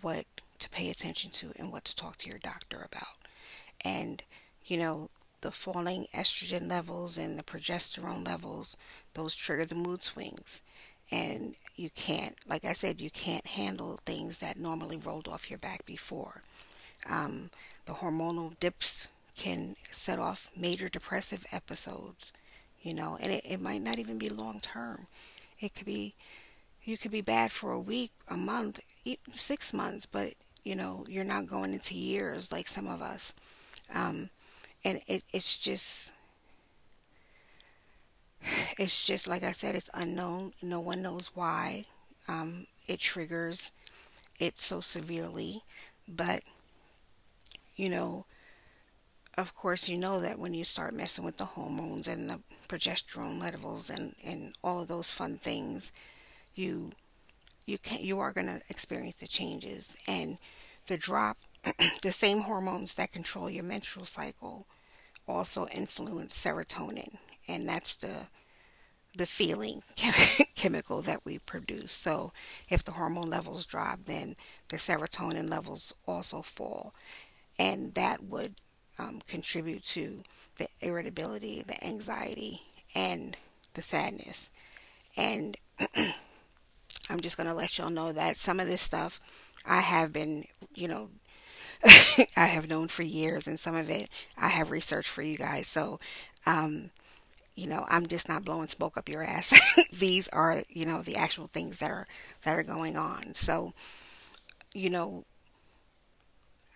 what 0.00 0.26
to 0.58 0.68
pay 0.70 0.90
attention 0.90 1.30
to 1.30 1.52
and 1.58 1.72
what 1.72 1.84
to 1.84 1.96
talk 1.96 2.16
to 2.18 2.28
your 2.28 2.38
doctor 2.38 2.78
about. 2.78 3.16
And, 3.84 4.22
you 4.64 4.76
know, 4.76 5.10
the 5.42 5.50
falling 5.50 6.06
estrogen 6.14 6.68
levels 6.68 7.18
and 7.18 7.38
the 7.38 7.42
progesterone 7.42 8.26
levels, 8.26 8.76
those 9.14 9.34
trigger 9.34 9.66
the 9.66 9.74
mood 9.74 10.02
swings. 10.02 10.62
And 11.10 11.54
you 11.76 11.90
can't, 11.90 12.34
like 12.48 12.64
I 12.64 12.72
said, 12.72 13.00
you 13.00 13.10
can't 13.10 13.46
handle 13.46 14.00
things 14.06 14.38
that 14.38 14.56
normally 14.56 14.96
rolled 14.96 15.28
off 15.28 15.50
your 15.50 15.58
back 15.58 15.84
before. 15.84 16.42
Um, 17.08 17.50
the 17.84 17.92
hormonal 17.92 18.58
dips 18.60 19.12
can 19.36 19.74
set 19.90 20.18
off 20.18 20.50
major 20.58 20.88
depressive 20.88 21.44
episodes, 21.52 22.32
you 22.80 22.94
know, 22.94 23.18
and 23.20 23.32
it, 23.32 23.44
it 23.44 23.60
might 23.60 23.82
not 23.82 23.98
even 23.98 24.18
be 24.18 24.30
long 24.30 24.60
term. 24.60 25.06
It 25.60 25.74
could 25.74 25.86
be, 25.86 26.14
you 26.84 26.96
could 26.96 27.10
be 27.10 27.20
bad 27.20 27.52
for 27.52 27.72
a 27.72 27.80
week, 27.80 28.12
a 28.28 28.36
month, 28.36 28.80
six 29.32 29.72
months, 29.72 30.06
but 30.06 30.34
you 30.64 30.76
know, 30.76 31.04
you're 31.08 31.24
not 31.24 31.48
going 31.48 31.72
into 31.72 31.96
years 31.96 32.52
like 32.52 32.68
some 32.68 32.86
of 32.86 33.02
us. 33.02 33.34
Um, 33.92 34.30
and 34.84 35.00
it, 35.06 35.24
it's 35.32 35.56
just, 35.56 36.12
it's 38.78 39.04
just 39.04 39.28
like 39.28 39.42
I 39.42 39.52
said, 39.52 39.74
it's 39.74 39.90
unknown. 39.94 40.52
No 40.62 40.80
one 40.80 41.02
knows 41.02 41.30
why 41.34 41.84
um, 42.28 42.66
it 42.88 43.00
triggers 43.00 43.72
it 44.40 44.58
so 44.58 44.80
severely, 44.80 45.62
but 46.08 46.42
you 47.76 47.88
know, 47.88 48.26
of 49.36 49.54
course, 49.54 49.88
you 49.88 49.96
know 49.96 50.20
that 50.20 50.38
when 50.38 50.52
you 50.54 50.64
start 50.64 50.94
messing 50.94 51.24
with 51.24 51.38
the 51.38 51.44
hormones 51.44 52.06
and 52.06 52.28
the 52.28 52.40
progesterone 52.68 53.40
levels 53.40 53.88
and, 53.88 54.14
and 54.24 54.54
all 54.62 54.82
of 54.82 54.88
those 54.88 55.10
fun 55.10 55.36
things, 55.36 55.90
you 56.54 56.90
you 57.66 57.78
can 57.78 58.00
you 58.02 58.18
are 58.20 58.32
going 58.32 58.46
to 58.48 58.60
experience 58.70 59.16
the 59.16 59.28
changes 59.28 59.96
and 60.08 60.38
the 60.88 60.96
drop. 60.98 61.38
the 62.02 62.12
same 62.12 62.40
hormones 62.40 62.94
that 62.94 63.12
control 63.12 63.50
your 63.50 63.64
menstrual 63.64 64.06
cycle 64.06 64.66
also 65.28 65.66
influence 65.68 66.34
serotonin, 66.34 67.16
and 67.48 67.68
that's 67.68 67.96
the 67.96 68.26
the 69.14 69.26
feeling 69.26 69.82
chemical 70.54 71.02
that 71.02 71.24
we 71.24 71.38
produce. 71.38 71.92
So 71.92 72.32
if 72.70 72.82
the 72.82 72.92
hormone 72.92 73.28
levels 73.28 73.66
drop, 73.66 74.06
then 74.06 74.36
the 74.68 74.78
serotonin 74.78 75.50
levels 75.50 75.92
also 76.06 76.40
fall 76.40 76.94
and 77.58 77.94
that 77.94 78.22
would 78.24 78.54
um, 78.98 79.20
contribute 79.26 79.82
to 79.84 80.22
the 80.56 80.68
irritability, 80.80 81.62
the 81.66 81.82
anxiety, 81.84 82.62
and 82.94 83.36
the 83.74 83.82
sadness. 83.82 84.50
And 85.16 85.56
I'm 87.10 87.20
just 87.20 87.36
going 87.36 87.48
to 87.48 87.54
let 87.54 87.78
y'all 87.78 87.90
know 87.90 88.12
that 88.12 88.36
some 88.36 88.60
of 88.60 88.66
this 88.66 88.80
stuff 88.80 89.20
I 89.66 89.80
have 89.80 90.12
been, 90.12 90.44
you 90.74 90.88
know, 90.88 91.08
I 92.36 92.46
have 92.46 92.68
known 92.68 92.88
for 92.88 93.02
years, 93.02 93.46
and 93.46 93.58
some 93.58 93.74
of 93.74 93.90
it 93.90 94.08
I 94.36 94.48
have 94.48 94.70
researched 94.70 95.08
for 95.08 95.22
you 95.22 95.36
guys. 95.36 95.66
So, 95.66 95.98
um, 96.46 96.90
you 97.56 97.68
know, 97.68 97.86
I'm 97.88 98.06
just 98.06 98.28
not 98.28 98.44
blowing 98.44 98.68
smoke 98.68 98.96
up 98.96 99.08
your 99.08 99.22
ass. 99.24 99.54
These 99.92 100.28
are, 100.28 100.62
you 100.70 100.86
know, 100.86 101.02
the 101.02 101.16
actual 101.16 101.48
things 101.48 101.80
that 101.80 101.90
are 101.90 102.06
that 102.44 102.56
are 102.58 102.62
going 102.64 102.96
on. 102.96 103.34
So, 103.34 103.74
you 104.74 104.90
know, 104.90 105.24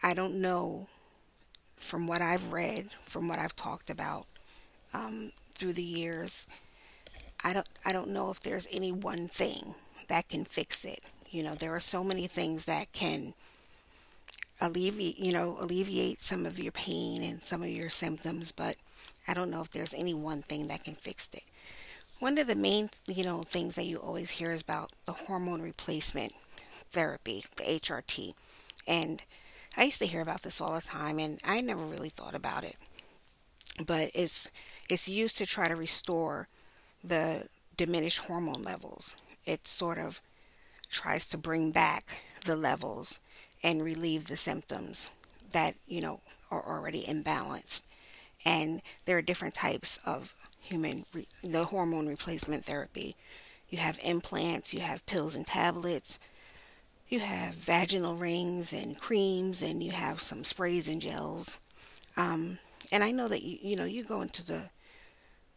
I 0.02 0.14
don't 0.14 0.40
know 0.40 0.88
from 1.76 2.06
what 2.06 2.22
I've 2.22 2.52
read, 2.52 2.90
from 3.02 3.28
what 3.28 3.38
I've 3.38 3.56
talked 3.56 3.90
about 3.90 4.26
um, 4.94 5.32
through 5.54 5.74
the 5.74 5.82
years. 5.84 6.46
I 7.44 7.52
don't 7.52 7.68
I 7.84 7.92
don't 7.92 8.10
know 8.10 8.30
if 8.30 8.40
there's 8.40 8.68
any 8.72 8.92
one 8.92 9.28
thing 9.28 9.74
that 10.08 10.28
can 10.28 10.44
fix 10.44 10.84
it. 10.84 11.12
You 11.30 11.42
know, 11.42 11.54
there 11.54 11.74
are 11.74 11.80
so 11.80 12.04
many 12.04 12.26
things 12.26 12.64
that 12.66 12.92
can 12.92 13.34
alleviate 14.60 15.18
you 15.18 15.32
know 15.32 15.56
alleviate 15.60 16.22
some 16.22 16.46
of 16.46 16.58
your 16.58 16.72
pain 16.72 17.22
and 17.22 17.42
some 17.42 17.62
of 17.62 17.68
your 17.68 17.90
symptoms, 17.90 18.52
but 18.52 18.76
I 19.28 19.34
don't 19.34 19.50
know 19.50 19.60
if 19.62 19.70
there's 19.70 19.94
any 19.94 20.14
one 20.14 20.42
thing 20.42 20.68
that 20.68 20.84
can 20.84 20.94
fix 20.94 21.28
it. 21.32 21.44
One 22.18 22.38
of 22.38 22.46
the 22.46 22.54
main 22.54 22.90
you 23.06 23.24
know 23.24 23.42
things 23.42 23.74
that 23.76 23.86
you 23.86 23.98
always 23.98 24.30
hear 24.30 24.50
is 24.50 24.62
about 24.62 24.92
the 25.06 25.12
hormone 25.12 25.62
replacement 25.62 26.32
therapy, 26.90 27.44
the 27.56 27.64
HRT, 27.64 28.32
and 28.86 29.22
I 29.76 29.84
used 29.84 29.98
to 29.98 30.06
hear 30.06 30.22
about 30.22 30.42
this 30.42 30.60
all 30.60 30.74
the 30.74 30.80
time 30.80 31.18
and 31.18 31.38
I 31.44 31.60
never 31.60 31.84
really 31.84 32.08
thought 32.08 32.34
about 32.34 32.64
it. 32.64 32.76
But 33.86 34.10
it's 34.14 34.50
it's 34.88 35.08
used 35.08 35.36
to 35.38 35.46
try 35.46 35.68
to 35.68 35.76
restore 35.76 36.48
the 37.04 37.48
diminished 37.76 38.20
hormone 38.20 38.62
levels. 38.62 39.16
It 39.44 39.68
sort 39.68 39.98
of 39.98 40.22
tries 40.90 41.26
to 41.26 41.38
bring 41.38 41.72
back 41.72 42.22
the 42.44 42.56
levels 42.56 43.20
and 43.66 43.82
relieve 43.82 44.28
the 44.28 44.36
symptoms 44.36 45.10
that, 45.50 45.74
you 45.88 46.00
know, 46.00 46.20
are 46.52 46.64
already 46.64 47.02
imbalanced. 47.02 47.82
And 48.44 48.80
there 49.06 49.18
are 49.18 49.22
different 49.22 49.54
types 49.56 49.98
of 50.06 50.36
human 50.60 51.04
re- 51.12 51.26
the 51.42 51.64
hormone 51.64 52.06
replacement 52.06 52.64
therapy. 52.64 53.16
You 53.68 53.78
have 53.78 53.98
implants, 54.04 54.72
you 54.72 54.78
have 54.80 55.04
pills 55.06 55.34
and 55.34 55.44
tablets, 55.44 56.20
you 57.08 57.18
have 57.18 57.56
vaginal 57.56 58.14
rings 58.14 58.72
and 58.72 59.00
creams, 59.00 59.62
and 59.62 59.82
you 59.82 59.90
have 59.90 60.20
some 60.20 60.44
sprays 60.44 60.86
and 60.86 61.02
gels. 61.02 61.58
Um, 62.16 62.60
and 62.92 63.02
I 63.02 63.10
know 63.10 63.26
that 63.26 63.42
you 63.42 63.58
you 63.60 63.74
know 63.74 63.84
you 63.84 64.04
go 64.04 64.20
into 64.22 64.46
the 64.46 64.70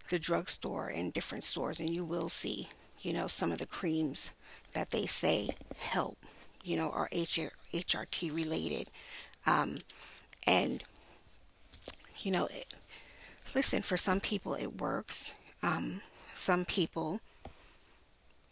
the 0.10 0.18
drugstore 0.18 0.88
and 0.88 1.14
different 1.14 1.44
stores, 1.44 1.80
and 1.80 1.92
you 1.92 2.04
will 2.04 2.30
see 2.30 2.70
you 3.02 3.14
know 3.14 3.28
some 3.28 3.52
of 3.52 3.60
the 3.60 3.68
creams 3.68 4.34
that 4.74 4.90
they 4.90 5.06
say 5.06 5.50
help 5.78 6.18
you 6.64 6.78
know 6.78 6.92
are 6.92 7.10
HR, 7.14 7.52
HRT 7.74 8.34
related, 8.34 8.92
um, 9.46 9.78
and 10.48 10.84
you 12.22 12.32
know 12.32 12.48
it, 12.52 12.68
listen 13.56 13.82
for 13.82 13.98
some 13.98 14.20
people 14.20 14.54
it 14.54 14.80
works. 14.80 15.36
Um, 15.64 16.02
some 16.34 16.66
people 16.66 17.20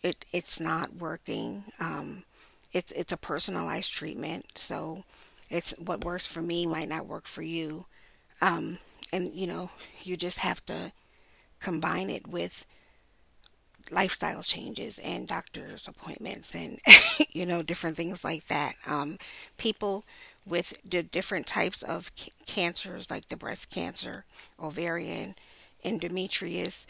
it 0.03 0.25
it's 0.31 0.59
not 0.59 0.95
working. 0.95 1.63
Um, 1.79 2.23
it's 2.71 2.91
it's 2.91 3.11
a 3.13 3.17
personalized 3.17 3.91
treatment, 3.93 4.45
so 4.57 5.03
it's 5.49 5.71
what 5.79 6.03
works 6.03 6.27
for 6.27 6.41
me 6.41 6.65
might 6.65 6.89
not 6.89 7.07
work 7.07 7.27
for 7.27 7.41
you. 7.41 7.85
Um, 8.41 8.77
and 9.11 9.33
you 9.33 9.47
know, 9.47 9.71
you 10.03 10.17
just 10.17 10.39
have 10.39 10.65
to 10.67 10.91
combine 11.59 12.09
it 12.09 12.27
with 12.27 12.65
lifestyle 13.91 14.43
changes 14.43 14.99
and 14.99 15.27
doctor's 15.27 15.87
appointments 15.87 16.55
and 16.55 16.77
you 17.31 17.45
know 17.45 17.61
different 17.61 17.97
things 17.97 18.23
like 18.23 18.47
that. 18.47 18.73
Um, 18.85 19.17
people 19.57 20.05
with 20.45 20.77
the 20.89 21.03
different 21.03 21.47
types 21.47 21.83
of 21.83 22.11
c- 22.15 22.31
cancers, 22.45 23.09
like 23.11 23.27
the 23.27 23.37
breast 23.37 23.69
cancer, 23.69 24.25
ovarian, 24.59 25.35
endometrius, 25.83 26.85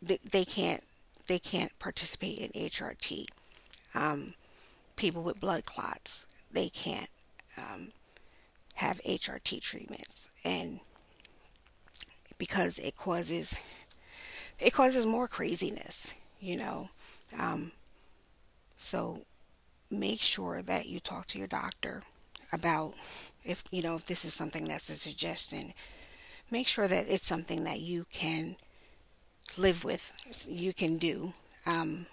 they, 0.00 0.18
they 0.30 0.44
can't 0.44 0.82
they 1.28 1.38
can't 1.38 1.78
participate 1.78 2.38
in 2.38 2.50
HRT. 2.50 3.26
Um, 3.94 4.34
people 4.96 5.22
with 5.22 5.40
blood 5.40 5.64
clots, 5.64 6.26
they 6.50 6.68
can't 6.68 7.08
um, 7.56 7.88
have 8.76 9.00
HRT 9.02 9.60
treatments, 9.60 10.30
and 10.44 10.80
because 12.38 12.78
it 12.78 12.96
causes 12.96 13.58
it 14.62 14.72
causes 14.72 15.06
more 15.06 15.28
craziness, 15.28 16.14
you 16.40 16.56
know. 16.56 16.88
Um, 17.38 17.72
so 18.76 19.18
make 19.90 20.22
sure 20.22 20.62
that 20.62 20.88
you 20.88 21.00
talk 21.00 21.26
to 21.28 21.38
your 21.38 21.46
doctor 21.46 22.02
about 22.52 22.94
if 23.44 23.64
you 23.70 23.82
know 23.82 23.96
if 23.96 24.06
this 24.06 24.24
is 24.24 24.34
something 24.34 24.66
that's 24.66 24.88
a 24.88 24.94
suggestion. 24.94 25.72
Make 26.50 26.68
sure 26.68 26.86
that 26.86 27.06
it's 27.08 27.26
something 27.26 27.64
that 27.64 27.80
you 27.80 28.06
can 28.12 28.56
live 29.56 29.84
with, 29.84 30.12
you 30.46 30.74
can 30.74 30.98
do 30.98 31.32
um, 31.66 32.06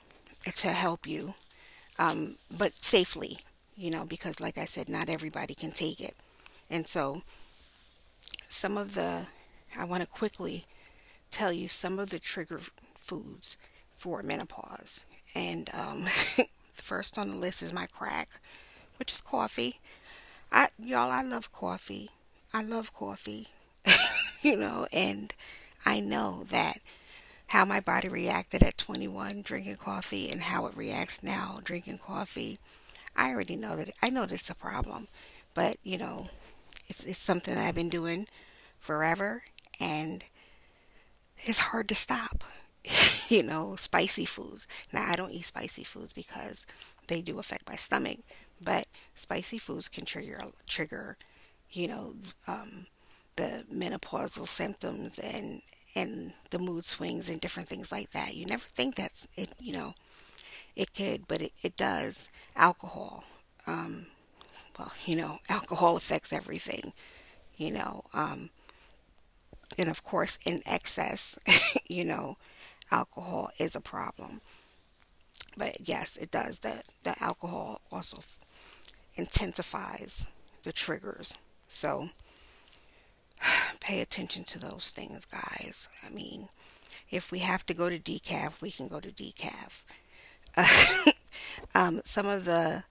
to 0.45 0.69
help 0.69 1.05
you 1.05 1.33
um, 1.99 2.35
but 2.57 2.71
safely, 2.81 3.37
you 3.75 3.91
know, 3.91 4.05
because 4.05 4.39
like 4.39 4.57
I 4.57 4.63
said, 4.65 4.87
not 4.87 5.09
everybody 5.09 5.53
can 5.53 5.71
take 5.71 5.99
it. 5.99 6.15
And 6.69 6.87
so, 6.87 7.23
some 8.47 8.77
of 8.77 8.95
the, 8.95 9.25
I 9.77 9.83
want 9.83 10.01
to 10.01 10.07
quickly 10.07 10.63
tell 11.31 11.51
you 11.51 11.67
some 11.67 11.99
of 11.99 12.09
the 12.09 12.19
trigger 12.19 12.59
foods 12.97 13.57
for 13.95 14.21
menopause. 14.23 15.05
And 15.35 15.69
um, 15.73 16.05
first 16.73 17.17
on 17.17 17.29
the 17.29 17.37
list 17.37 17.61
is 17.61 17.73
my 17.73 17.85
crack, 17.87 18.39
which 18.97 19.11
is 19.11 19.21
coffee. 19.21 19.79
I, 20.51 20.69
y'all, 20.79 21.11
I 21.11 21.21
love 21.21 21.51
coffee. 21.51 22.09
I 22.53 22.63
love 22.63 22.93
coffee, 22.93 23.47
you 24.41 24.55
know, 24.55 24.87
and 24.91 25.31
I 25.85 25.99
know 25.99 26.45
that 26.49 26.79
how 27.47 27.65
my 27.65 27.79
body 27.79 28.07
reacted 28.07 28.63
at 28.63 28.77
21 28.77 29.41
drinking 29.43 29.75
coffee 29.75 30.31
and 30.31 30.41
how 30.41 30.65
it 30.65 30.75
reacts 30.75 31.21
now 31.21 31.59
drinking 31.63 31.99
coffee. 31.99 32.57
I 33.15 33.31
already 33.31 33.55
know 33.55 33.75
that 33.75 33.91
I 34.01 34.09
know 34.09 34.25
this 34.25 34.43
is 34.43 34.49
a 34.49 34.55
problem, 34.55 35.07
but 35.53 35.75
you 35.83 35.97
know, 35.97 36.29
it's 36.89 37.03
it's 37.03 37.19
something 37.19 37.53
that 37.53 37.67
I've 37.67 37.75
been 37.75 37.89
doing 37.89 38.27
forever 38.79 39.43
and 39.79 40.23
it's 41.45 41.59
hard 41.59 41.87
to 41.89 41.95
stop. 41.95 42.43
you 43.29 43.43
know, 43.43 43.75
spicy 43.75 44.25
foods. 44.25 44.67
Now 44.93 45.05
I 45.09 45.15
don't 45.15 45.31
eat 45.31 45.45
spicy 45.45 45.83
foods 45.83 46.13
because 46.13 46.65
they 47.07 47.21
do 47.21 47.39
affect 47.39 47.67
my 47.69 47.75
stomach, 47.75 48.19
but 48.61 48.87
spicy 49.15 49.57
foods 49.57 49.87
can 49.89 50.05
trigger 50.05 50.41
trigger, 50.67 51.17
you 51.71 51.87
know, 51.87 52.13
um, 52.47 52.85
the 53.35 53.65
menopausal 53.73 54.47
symptoms 54.47 55.19
and 55.19 55.61
and 55.95 56.33
the 56.51 56.59
mood 56.59 56.85
swings 56.85 57.29
and 57.29 57.41
different 57.41 57.67
things 57.67 57.91
like 57.91 58.11
that. 58.11 58.35
You 58.35 58.45
never 58.45 58.65
think 58.65 58.95
that's 58.95 59.27
it, 59.35 59.53
you 59.59 59.73
know, 59.73 59.93
it 60.75 60.93
could, 60.93 61.27
but 61.27 61.41
it, 61.41 61.53
it 61.63 61.75
does. 61.75 62.31
Alcohol, 62.55 63.23
um, 63.67 64.07
well, 64.77 64.91
you 65.05 65.15
know, 65.15 65.37
alcohol 65.49 65.97
affects 65.97 66.33
everything, 66.33 66.93
you 67.57 67.71
know, 67.71 68.03
um, 68.13 68.49
and 69.77 69.89
of 69.89 70.03
course, 70.03 70.37
in 70.45 70.61
excess, 70.65 71.37
you 71.87 72.03
know, 72.03 72.37
alcohol 72.91 73.49
is 73.59 73.75
a 73.75 73.81
problem. 73.81 74.41
But 75.57 75.87
yes, 75.87 76.17
it 76.17 76.31
does. 76.31 76.59
The, 76.59 76.83
the 77.03 77.15
alcohol 77.21 77.81
also 77.91 78.19
intensifies 79.15 80.27
the 80.63 80.71
triggers. 80.71 81.33
So 81.67 82.09
pay 83.79 84.01
attention 84.01 84.43
to 84.45 84.59
those 84.59 84.89
things, 84.89 85.25
guys. 85.25 85.87
I 86.05 86.09
mean, 86.09 86.47
if 87.09 87.31
we 87.31 87.39
have 87.39 87.65
to 87.67 87.73
go 87.73 87.89
to 87.89 87.99
decaf, 87.99 88.61
we 88.61 88.71
can 88.71 88.87
go 88.87 88.99
to 88.99 89.09
decaf. 89.09 89.83
um, 91.75 92.01
some 92.03 92.27
of 92.27 92.45
the 92.45 92.83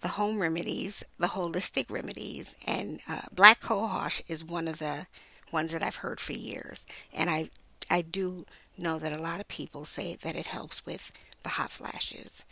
the 0.00 0.08
home 0.08 0.40
remedies, 0.40 1.04
the 1.18 1.28
holistic 1.28 1.88
remedies, 1.88 2.56
and 2.66 2.98
uh, 3.08 3.20
black 3.32 3.60
cohosh 3.60 4.20
is 4.28 4.44
one 4.44 4.66
of 4.66 4.80
the 4.80 5.06
ones 5.52 5.72
that 5.72 5.82
I've 5.82 5.96
heard 5.96 6.20
for 6.20 6.32
years, 6.32 6.84
and 7.12 7.30
I 7.30 7.50
I 7.90 8.02
do 8.02 8.46
know 8.78 8.98
that 8.98 9.12
a 9.12 9.20
lot 9.20 9.40
of 9.40 9.48
people 9.48 9.84
say 9.84 10.16
that 10.22 10.36
it 10.36 10.46
helps 10.46 10.84
with 10.86 11.12
the 11.42 11.50
hot 11.50 11.70
flashes. 11.70 12.44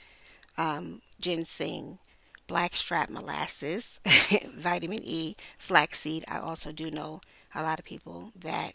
Um, 0.59 1.01
ginseng, 1.21 1.99
blackstrap 2.47 3.09
molasses, 3.09 4.01
vitamin 4.59 5.01
E, 5.03 5.37
flaxseed. 5.57 6.25
I 6.29 6.39
also 6.39 6.73
do 6.73 6.91
know 6.91 7.21
a 7.55 7.63
lot 7.63 7.79
of 7.79 7.85
people 7.85 8.33
that 8.39 8.73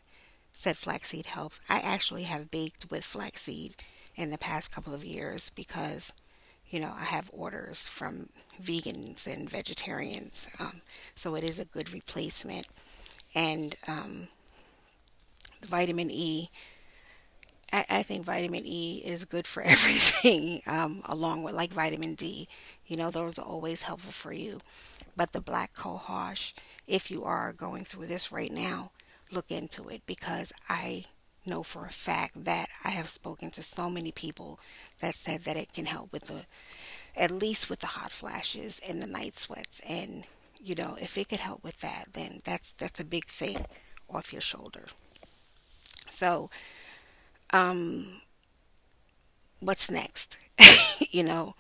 said 0.52 0.78
flaxseed 0.78 1.28
helps. 1.28 1.60
I 1.70 1.80
actually 1.80 2.24
have 2.24 2.50
baked 2.50 2.90
with 2.90 3.04
flaxseed 3.04 3.76
in 4.16 4.32
the 4.32 4.38
past 4.38 4.72
couple 4.72 4.94
of 4.94 5.04
years 5.04 5.52
because, 5.56 6.14
you 6.70 6.80
know, 6.80 6.94
I 6.98 7.04
have 7.04 7.30
orders 7.34 7.82
from 7.82 8.28
vegans 8.62 9.28
and 9.28 9.50
vegetarians. 9.50 10.48
Um, 10.60 10.82
so 11.14 11.36
it 11.36 11.44
is 11.44 11.60
a 11.60 11.66
good 11.66 11.92
replacement. 11.94 12.68
And 13.36 13.76
um, 13.88 14.30
the 15.62 15.68
vitamin 15.68 16.10
E 16.12 16.50
I, 17.72 17.86
I 17.90 18.04
think 18.04 18.26
vitamin 18.26 18.64
E 18.66 19.02
is 19.06 19.26
good 19.26 19.48
for 19.48 19.62
everything, 19.74 20.62
um, 20.68 21.02
along 21.08 21.44
with 21.44 21.54
like 21.56 21.72
vitamin 21.74 22.16
D. 22.16 22.48
You 22.88 22.98
know, 22.98 23.12
those 23.12 23.38
are 23.40 23.46
always 23.46 23.84
helpful 23.84 24.12
for 24.12 24.34
you. 24.34 24.60
But 25.16 25.32
the 25.32 25.42
black 25.42 25.74
cohosh, 25.74 26.54
if 26.88 27.10
you 27.10 27.24
are 27.24 27.54
going 27.54 27.86
through 27.86 28.08
this 28.08 28.32
right 28.32 28.52
now, 28.52 28.92
look 29.32 29.50
into 29.52 29.88
it 29.90 30.04
because 30.06 30.54
I 30.70 31.06
know 31.46 31.64
for 31.64 31.86
a 31.86 31.90
fact 31.92 32.46
that 32.46 32.70
I 32.84 32.90
have 32.90 33.08
spoken 33.08 33.52
to 33.52 33.64
so 33.64 33.90
many 33.90 34.12
people 34.12 34.60
that 35.00 35.16
said 35.16 35.42
that 35.42 35.58
it 35.58 35.74
can 35.74 35.86
help 35.86 36.12
with 36.12 36.28
the, 36.28 36.46
at 37.16 37.32
least 37.32 37.70
with 37.70 37.80
the 37.80 37.88
hot 37.88 38.12
flashes 38.12 38.80
and 38.88 39.02
the 39.02 39.08
night 39.08 39.36
sweats. 39.36 39.82
And, 39.88 40.26
you 40.62 40.76
know, 40.76 40.98
if 41.02 41.18
it 41.18 41.30
could 41.30 41.40
help 41.40 41.64
with 41.64 41.82
that, 41.82 42.08
then 42.14 42.42
that's, 42.44 42.74
that's 42.74 43.00
a 43.00 43.06
big 43.06 43.26
thing 43.26 43.58
off 44.10 44.34
your 44.34 44.42
shoulder. 44.42 44.86
So, 46.10 46.50
um, 47.52 48.22
what's 49.60 49.92
next? 49.92 50.38
you 51.12 51.24
know, 51.24 51.56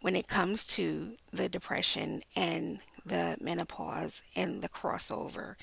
when 0.00 0.16
it 0.16 0.26
comes 0.28 0.64
to 0.64 1.12
the 1.32 1.48
depression 1.48 2.22
and 2.34 2.80
the 3.06 3.36
menopause 3.40 4.22
and 4.34 4.62
the 4.62 4.68
crossover, 4.68 5.54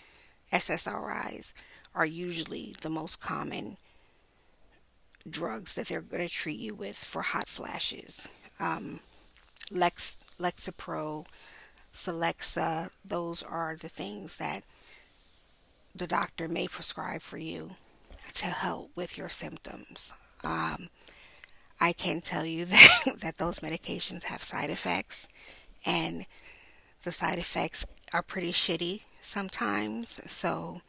SSRIs 0.51 1.53
are 1.93 2.05
usually 2.05 2.75
the 2.81 2.89
most 2.89 3.19
common 3.19 3.77
drugs 5.29 5.75
that 5.75 5.87
they're 5.87 6.01
going 6.01 6.25
to 6.25 6.33
treat 6.33 6.59
you 6.59 6.73
with 6.73 6.95
for 6.95 7.21
hot 7.21 7.47
flashes. 7.47 8.31
Um, 8.59 8.99
Lex, 9.71 10.17
Lexapro, 10.39 11.25
Celexa, 11.93 12.91
those 13.03 13.43
are 13.43 13.75
the 13.79 13.89
things 13.89 14.37
that 14.37 14.63
the 15.95 16.07
doctor 16.07 16.47
may 16.47 16.67
prescribe 16.67 17.21
for 17.21 17.37
you 17.37 17.71
to 18.35 18.45
help 18.45 18.91
with 18.95 19.17
your 19.17 19.29
symptoms. 19.29 20.13
Um, 20.43 20.87
I 21.81 21.93
can 21.93 22.21
tell 22.21 22.45
you 22.45 22.65
that, 22.65 23.15
that 23.19 23.37
those 23.37 23.59
medications 23.59 24.23
have 24.23 24.43
side 24.43 24.69
effects, 24.69 25.27
and 25.85 26.25
the 27.03 27.11
side 27.11 27.37
effects 27.37 27.85
are 28.13 28.21
pretty 28.21 28.51
shitty 28.51 29.01
sometimes. 29.21 30.19
So 30.31 30.81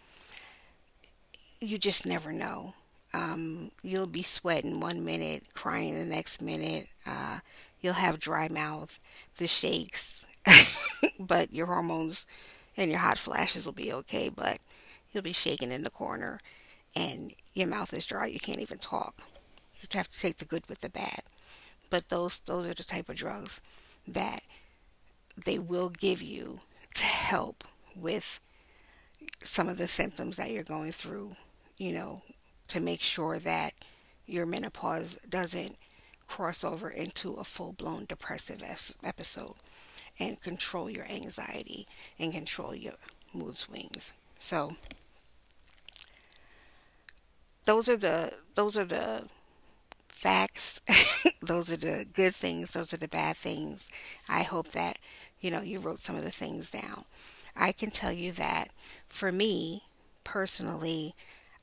you 1.61 1.79
just 1.79 2.07
never 2.07 2.33
know. 2.33 2.75
Um, 3.13 3.71
you'll 3.83 4.07
be 4.07 4.23
sweating 4.23 4.81
one 4.81 5.05
minute, 5.05 5.43
crying 5.55 5.95
the 5.95 6.07
next 6.07 6.43
minute. 6.43 6.87
Uh, 7.07 7.41
you'll 7.81 7.95
have 7.95 8.21
dry 8.21 8.49
mouth, 8.49 8.99
the 9.37 9.47
shakes, 9.47 10.27
but 11.21 11.53
your 11.53 11.67
hormones 11.67 12.27
and 12.77 12.91
your 12.91 13.01
hot 13.01 13.19
flashes 13.19 13.67
will 13.67 13.73
be 13.73 13.93
okay. 13.93 14.29
But 14.29 14.59
you'll 15.13 15.23
be 15.23 15.33
shaking 15.33 15.73
in 15.73 15.83
the 15.85 15.91
corner 15.91 16.41
and 16.97 17.33
your 17.55 17.69
mouth 17.69 17.93
is 17.95 18.07
dry, 18.07 18.27
you 18.27 18.41
can't 18.41 18.61
even 18.61 18.79
talk. 18.79 19.25
You 19.81 19.89
have 19.95 20.09
to 20.09 20.21
take 20.21 20.39
the 20.39 20.45
good 20.45 20.69
with 20.69 20.81
the 20.81 20.91
bad. 20.91 21.21
But 21.91 22.09
those 22.09 22.39
those 22.47 22.69
are 22.69 22.75
the 22.75 22.85
type 22.85 23.09
of 23.09 23.17
drugs 23.17 23.61
that 24.09 24.43
they 25.45 25.59
will 25.59 25.91
give 25.91 26.23
you 26.23 26.61
to 26.95 27.05
help 27.05 27.65
with 27.97 28.41
some 29.43 29.69
of 29.69 29.79
the 29.79 29.89
symptoms 29.89 30.37
that 30.37 30.51
you're 30.51 30.63
going 30.63 30.93
through, 30.93 31.33
you 31.79 31.93
know, 31.93 32.23
to 32.69 32.81
make 32.81 33.03
sure 33.03 33.39
that 33.39 33.75
your 34.27 34.47
menopause 34.47 35.19
doesn't 35.29 35.77
cross 36.27 36.63
over 36.63 36.89
into 36.89 37.35
a 37.35 37.45
full 37.45 37.73
blown 37.73 38.05
depressive 38.07 38.63
episode 39.03 39.55
and 40.18 40.40
control 40.40 40.90
your 40.90 41.07
anxiety 41.07 41.87
and 42.18 42.33
control 42.33 42.75
your 42.75 42.94
mood 43.35 43.57
swings. 43.57 44.12
So, 44.38 44.77
those 47.64 47.88
are 47.88 47.96
the 47.96 48.33
those 48.55 48.77
are 48.77 48.85
the 48.85 49.25
facts. 50.09 50.81
those 51.42 51.73
are 51.73 51.77
the 51.77 52.07
good 52.12 52.35
things. 52.35 52.73
Those 52.73 52.92
are 52.92 52.99
the 52.99 53.09
bad 53.09 53.37
things. 53.37 53.88
I 54.29 54.42
hope 54.42 54.68
that 54.70 54.99
you 55.40 55.51
know 55.51 55.62
you 55.62 55.81
wrote 55.81 55.99
some 56.01 56.16
of 56.16 56.25
the 56.25 56.31
things 56.31 56.70
down. 56.70 57.05
I 57.57 57.73
can 57.73 57.90
tell 57.90 58.12
you 58.12 58.33
that 58.33 58.70
for 59.09 59.33
me 59.33 59.85
personally, 60.25 61.14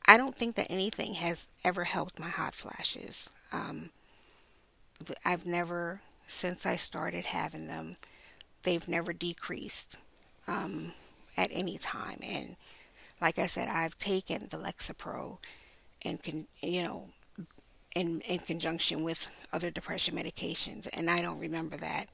I 0.05 0.17
don't 0.17 0.35
think 0.35 0.55
that 0.55 0.71
anything 0.71 1.15
has 1.15 1.47
ever 1.63 1.85
helped 1.85 2.19
my 2.19 2.29
hot 2.29 2.55
flashes. 2.55 3.29
Um, 3.53 3.91
I've 5.25 5.45
never, 5.45 6.01
since 6.27 6.65
I 6.65 6.75
started 6.75 7.25
having 7.25 7.67
them, 7.67 7.97
they've 8.67 8.89
never 8.89 9.13
decreased 9.13 10.01
um, 10.45 10.91
at 11.37 11.49
any 11.53 11.77
time. 11.77 12.19
And 12.21 12.57
like 13.21 13.39
I 13.39 13.45
said, 13.45 13.69
I've 13.69 13.97
taken 13.97 14.49
the 14.49 14.57
Lexapro 14.57 15.37
and 16.03 16.21
con, 16.21 16.47
you 16.61 16.83
know 16.83 17.05
in 17.95 18.19
in 18.27 18.39
conjunction 18.39 19.05
with 19.05 19.47
other 19.53 19.71
depression 19.71 20.15
medications, 20.15 20.87
and 20.91 21.09
I 21.09 21.21
don't 21.21 21.39
remember 21.39 21.77
that 21.77 22.07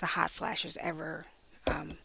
the 0.00 0.06
hot 0.06 0.32
flashes 0.32 0.76
ever 0.80 1.24
um, 1.70 1.98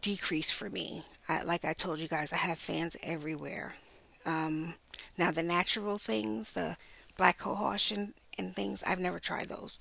decreased 0.00 0.52
for 0.52 0.68
me. 0.68 1.04
I, 1.28 1.44
like 1.44 1.64
I 1.64 1.74
told 1.74 2.00
you 2.00 2.08
guys, 2.08 2.32
I 2.32 2.38
have 2.38 2.58
fans 2.58 2.96
everywhere. 3.04 3.76
Um, 4.26 4.74
now 5.16 5.30
the 5.30 5.44
natural 5.44 5.98
things, 5.98 6.52
the 6.52 6.76
black 7.16 7.38
cohosh 7.38 7.96
and, 7.96 8.14
and 8.36 8.52
things, 8.52 8.82
I've 8.82 8.98
never 8.98 9.20
tried 9.20 9.48
those, 9.48 9.78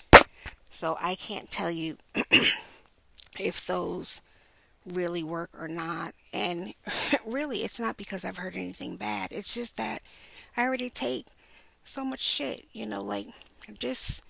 so 0.71 0.97
I 0.99 1.15
can't 1.15 1.51
tell 1.51 1.69
you 1.69 1.97
if 3.39 3.65
those 3.67 4.21
really 4.85 5.23
work 5.23 5.51
or 5.59 5.67
not. 5.67 6.13
And 6.33 6.73
really, 7.27 7.59
it's 7.59 7.79
not 7.79 7.97
because 7.97 8.25
I've 8.25 8.37
heard 8.37 8.55
anything 8.55 8.95
bad. 8.95 9.31
It's 9.31 9.53
just 9.53 9.77
that 9.77 10.01
I 10.57 10.63
already 10.63 10.89
take 10.89 11.27
so 11.83 12.03
much 12.03 12.21
shit, 12.21 12.65
you 12.73 12.85
know, 12.85 13.03
like 13.03 13.27
just 13.79 14.23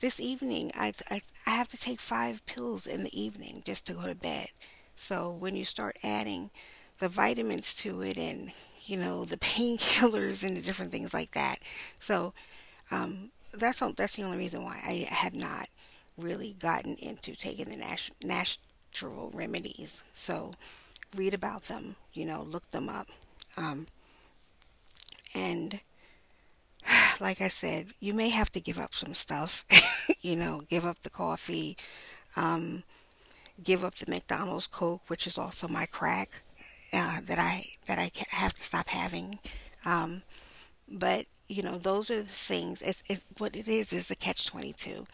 this 0.00 0.20
evening 0.20 0.70
I, 0.74 0.92
I, 1.10 1.20
I 1.46 1.50
have 1.50 1.68
to 1.68 1.76
take 1.76 2.00
five 2.00 2.44
pills 2.46 2.86
in 2.86 3.04
the 3.04 3.20
evening 3.20 3.62
just 3.64 3.86
to 3.86 3.94
go 3.94 4.06
to 4.06 4.14
bed. 4.14 4.48
So 4.96 5.30
when 5.30 5.56
you 5.56 5.64
start 5.64 5.96
adding 6.02 6.50
the 6.98 7.08
vitamins 7.08 7.74
to 7.76 8.02
it 8.02 8.18
and 8.18 8.52
you 8.84 8.96
know, 8.96 9.24
the 9.24 9.36
painkillers 9.38 10.46
and 10.46 10.56
the 10.56 10.62
different 10.62 10.90
things 10.90 11.14
like 11.14 11.32
that. 11.32 11.58
So 11.98 12.32
um, 12.90 13.30
that's 13.54 13.80
that's 13.96 14.16
the 14.16 14.22
only 14.22 14.38
reason 14.38 14.64
why 14.64 14.80
I 14.86 15.06
have 15.12 15.34
not 15.34 15.68
really 16.16 16.54
gotten 16.58 16.96
into 16.96 17.34
taking 17.34 17.66
the 17.66 17.76
nat- 17.76 18.10
natural 18.22 19.30
remedies. 19.34 20.02
So 20.12 20.54
read 21.16 21.34
about 21.34 21.64
them, 21.64 21.96
you 22.12 22.26
know, 22.26 22.42
look 22.42 22.70
them 22.70 22.88
up. 22.88 23.08
Um, 23.56 23.86
and 25.34 25.80
like 27.20 27.40
I 27.40 27.48
said, 27.48 27.88
you 28.00 28.14
may 28.14 28.28
have 28.30 28.50
to 28.52 28.60
give 28.60 28.78
up 28.78 28.94
some 28.94 29.14
stuff, 29.14 29.64
you 30.20 30.36
know, 30.36 30.62
give 30.68 30.86
up 30.86 31.02
the 31.02 31.10
coffee, 31.10 31.76
um, 32.36 32.82
give 33.62 33.84
up 33.84 33.96
the 33.96 34.10
McDonald's 34.10 34.66
Coke, 34.66 35.02
which 35.08 35.26
is 35.26 35.38
also 35.38 35.68
my 35.68 35.86
crack 35.86 36.42
uh, 36.92 37.20
that 37.26 37.38
I 37.38 37.64
that 37.86 37.98
I 37.98 38.10
have 38.30 38.54
to 38.54 38.62
stop 38.62 38.88
having. 38.88 39.38
Um, 39.84 40.22
but 40.90 41.26
you 41.48 41.62
know, 41.62 41.78
those 41.78 42.10
are 42.10 42.22
the 42.22 42.28
things. 42.28 42.82
It's, 42.82 43.02
it's 43.08 43.24
what 43.38 43.56
it 43.56 43.68
is 43.68 43.92
is 43.92 44.10
a 44.10 44.16
catch 44.16 44.46
twenty 44.46 44.72
two, 44.72 45.06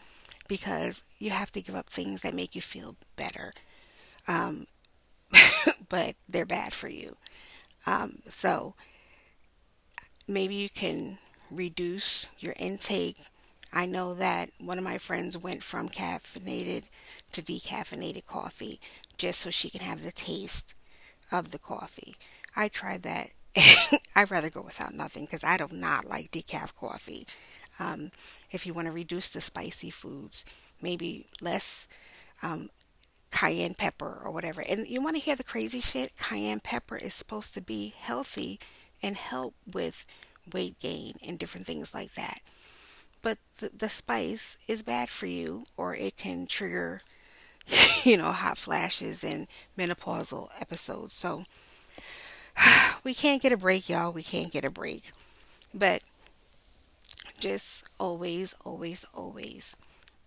because 0.47 1.03
you 1.19 1.31
have 1.31 1.51
to 1.53 1.61
give 1.61 1.75
up 1.75 1.89
things 1.89 2.21
that 2.21 2.33
make 2.33 2.55
you 2.55 2.61
feel 2.61 2.95
better, 3.15 3.53
um, 4.27 4.65
but 5.89 6.15
they're 6.29 6.45
bad 6.45 6.73
for 6.73 6.87
you. 6.89 7.15
Um, 7.85 8.15
so 8.29 8.75
maybe 10.27 10.55
you 10.55 10.69
can 10.69 11.17
reduce 11.51 12.31
your 12.39 12.53
intake. 12.59 13.17
I 13.73 13.85
know 13.85 14.13
that 14.15 14.49
one 14.59 14.77
of 14.77 14.83
my 14.83 14.97
friends 14.97 15.37
went 15.37 15.63
from 15.63 15.89
caffeinated 15.89 16.89
to 17.33 17.41
decaffeinated 17.41 18.25
coffee 18.25 18.79
just 19.17 19.39
so 19.41 19.49
she 19.49 19.69
can 19.69 19.81
have 19.81 20.03
the 20.03 20.11
taste 20.11 20.73
of 21.31 21.51
the 21.51 21.59
coffee. 21.59 22.15
I 22.55 22.67
tried 22.67 23.03
that. 23.03 23.31
I'd 24.15 24.31
rather 24.31 24.49
go 24.49 24.61
without 24.61 24.93
nothing 24.93 25.25
because 25.25 25.43
I 25.43 25.57
do 25.57 25.67
not 25.71 26.05
like 26.05 26.31
decaf 26.31 26.75
coffee. 26.75 27.27
Um, 27.79 28.11
if 28.51 28.65
you 28.65 28.73
want 28.73 28.87
to 28.87 28.91
reduce 28.91 29.29
the 29.29 29.41
spicy 29.41 29.89
foods, 29.89 30.45
maybe 30.81 31.27
less 31.41 31.87
um, 32.43 32.69
cayenne 33.31 33.75
pepper 33.75 34.21
or 34.23 34.31
whatever. 34.31 34.63
And 34.67 34.87
you 34.87 35.01
want 35.01 35.15
to 35.15 35.21
hear 35.21 35.35
the 35.35 35.43
crazy 35.43 35.79
shit? 35.79 36.17
Cayenne 36.17 36.61
pepper 36.61 36.97
is 36.97 37.13
supposed 37.13 37.53
to 37.55 37.61
be 37.61 37.93
healthy 37.99 38.59
and 39.01 39.15
help 39.15 39.55
with 39.71 40.05
weight 40.53 40.79
gain 40.79 41.13
and 41.27 41.37
different 41.39 41.67
things 41.67 41.93
like 41.93 42.13
that. 42.13 42.39
But 43.21 43.39
the, 43.59 43.71
the 43.75 43.89
spice 43.89 44.57
is 44.67 44.83
bad 44.83 45.09
for 45.09 45.25
you, 45.27 45.65
or 45.77 45.95
it 45.95 46.17
can 46.17 46.47
trigger, 46.47 47.01
you 48.03 48.17
know, 48.17 48.31
hot 48.31 48.57
flashes 48.57 49.23
and 49.23 49.47
menopausal 49.77 50.49
episodes. 50.59 51.15
So 51.15 51.45
we 53.03 53.13
can't 53.13 53.41
get 53.41 53.51
a 53.51 53.57
break, 53.57 53.89
y'all. 53.89 54.11
We 54.11 54.23
can't 54.23 54.51
get 54.51 54.65
a 54.65 54.69
break. 54.69 55.11
But 55.73 56.01
just 57.39 57.85
always, 57.99 58.55
always, 58.65 59.05
always 59.13 59.75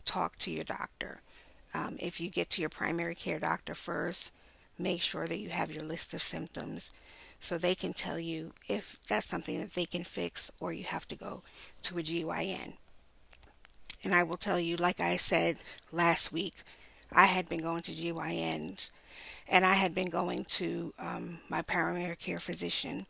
talk 0.04 0.36
to 0.38 0.50
your 0.50 0.64
doctor. 0.64 1.22
Um, 1.74 1.96
if 2.00 2.20
you 2.20 2.30
get 2.30 2.50
to 2.50 2.60
your 2.60 2.70
primary 2.70 3.14
care 3.14 3.38
doctor 3.38 3.74
first, 3.74 4.32
make 4.78 5.02
sure 5.02 5.26
that 5.26 5.38
you 5.38 5.50
have 5.50 5.72
your 5.72 5.84
list 5.84 6.14
of 6.14 6.22
symptoms 6.22 6.90
so 7.38 7.56
they 7.56 7.74
can 7.74 7.92
tell 7.92 8.18
you 8.18 8.52
if 8.68 8.98
that's 9.08 9.26
something 9.26 9.60
that 9.60 9.74
they 9.74 9.84
can 9.84 10.04
fix 10.04 10.50
or 10.60 10.72
you 10.72 10.84
have 10.84 11.06
to 11.08 11.16
go 11.16 11.42
to 11.82 11.98
a 11.98 12.02
GYN. 12.02 12.74
And 14.02 14.14
I 14.14 14.22
will 14.22 14.36
tell 14.36 14.58
you, 14.58 14.76
like 14.76 15.00
I 15.00 15.16
said 15.16 15.56
last 15.92 16.32
week, 16.32 16.54
I 17.12 17.26
had 17.26 17.48
been 17.48 17.60
going 17.60 17.82
to 17.82 17.92
GYNs 17.92 18.90
and 19.50 19.66
I 19.66 19.74
had 19.74 19.94
been 19.94 20.08
going 20.08 20.44
to 20.44 20.94
um, 20.98 21.40
my 21.50 21.60
primary 21.60 22.16
care 22.16 22.38
physician, 22.38 23.06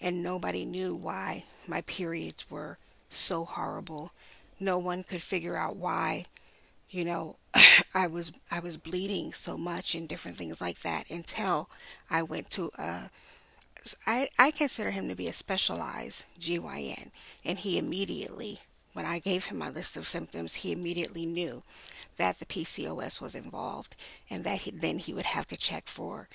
and 0.00 0.22
nobody 0.22 0.64
knew 0.64 0.94
why 0.94 1.44
my 1.68 1.82
periods 1.82 2.50
were 2.50 2.78
so 3.08 3.44
horrible. 3.44 4.10
No 4.58 4.76
one 4.78 5.04
could 5.04 5.22
figure 5.22 5.56
out 5.56 5.76
why, 5.76 6.24
you 6.90 7.04
know, 7.04 7.36
I 7.94 8.08
was 8.08 8.32
I 8.50 8.58
was 8.58 8.76
bleeding 8.76 9.32
so 9.32 9.56
much 9.56 9.94
and 9.94 10.08
different 10.08 10.36
things 10.36 10.60
like 10.60 10.80
that 10.80 11.08
until 11.10 11.70
I 12.10 12.22
went 12.22 12.50
to 12.50 12.70
a 12.76 13.10
I, 14.06 14.28
I 14.38 14.50
consider 14.50 14.90
him 14.90 15.08
to 15.08 15.14
be 15.14 15.28
a 15.28 15.32
specialized 15.32 16.26
GYN, 16.40 17.10
and 17.44 17.58
he 17.58 17.78
immediately, 17.78 18.58
when 18.94 19.04
I 19.04 19.18
gave 19.18 19.46
him 19.46 19.58
my 19.58 19.68
list 19.68 19.96
of 19.96 20.06
symptoms, 20.06 20.54
he 20.56 20.72
immediately 20.72 21.26
knew 21.26 21.62
that 22.16 22.38
the 22.38 22.46
PCOS 22.46 23.20
was 23.20 23.34
involved, 23.34 23.96
and 24.30 24.44
that 24.44 24.62
he, 24.62 24.70
then 24.70 24.98
he 24.98 25.12
would 25.12 25.26
have 25.26 25.46
to 25.48 25.56
check 25.56 25.88
for, 25.88 26.28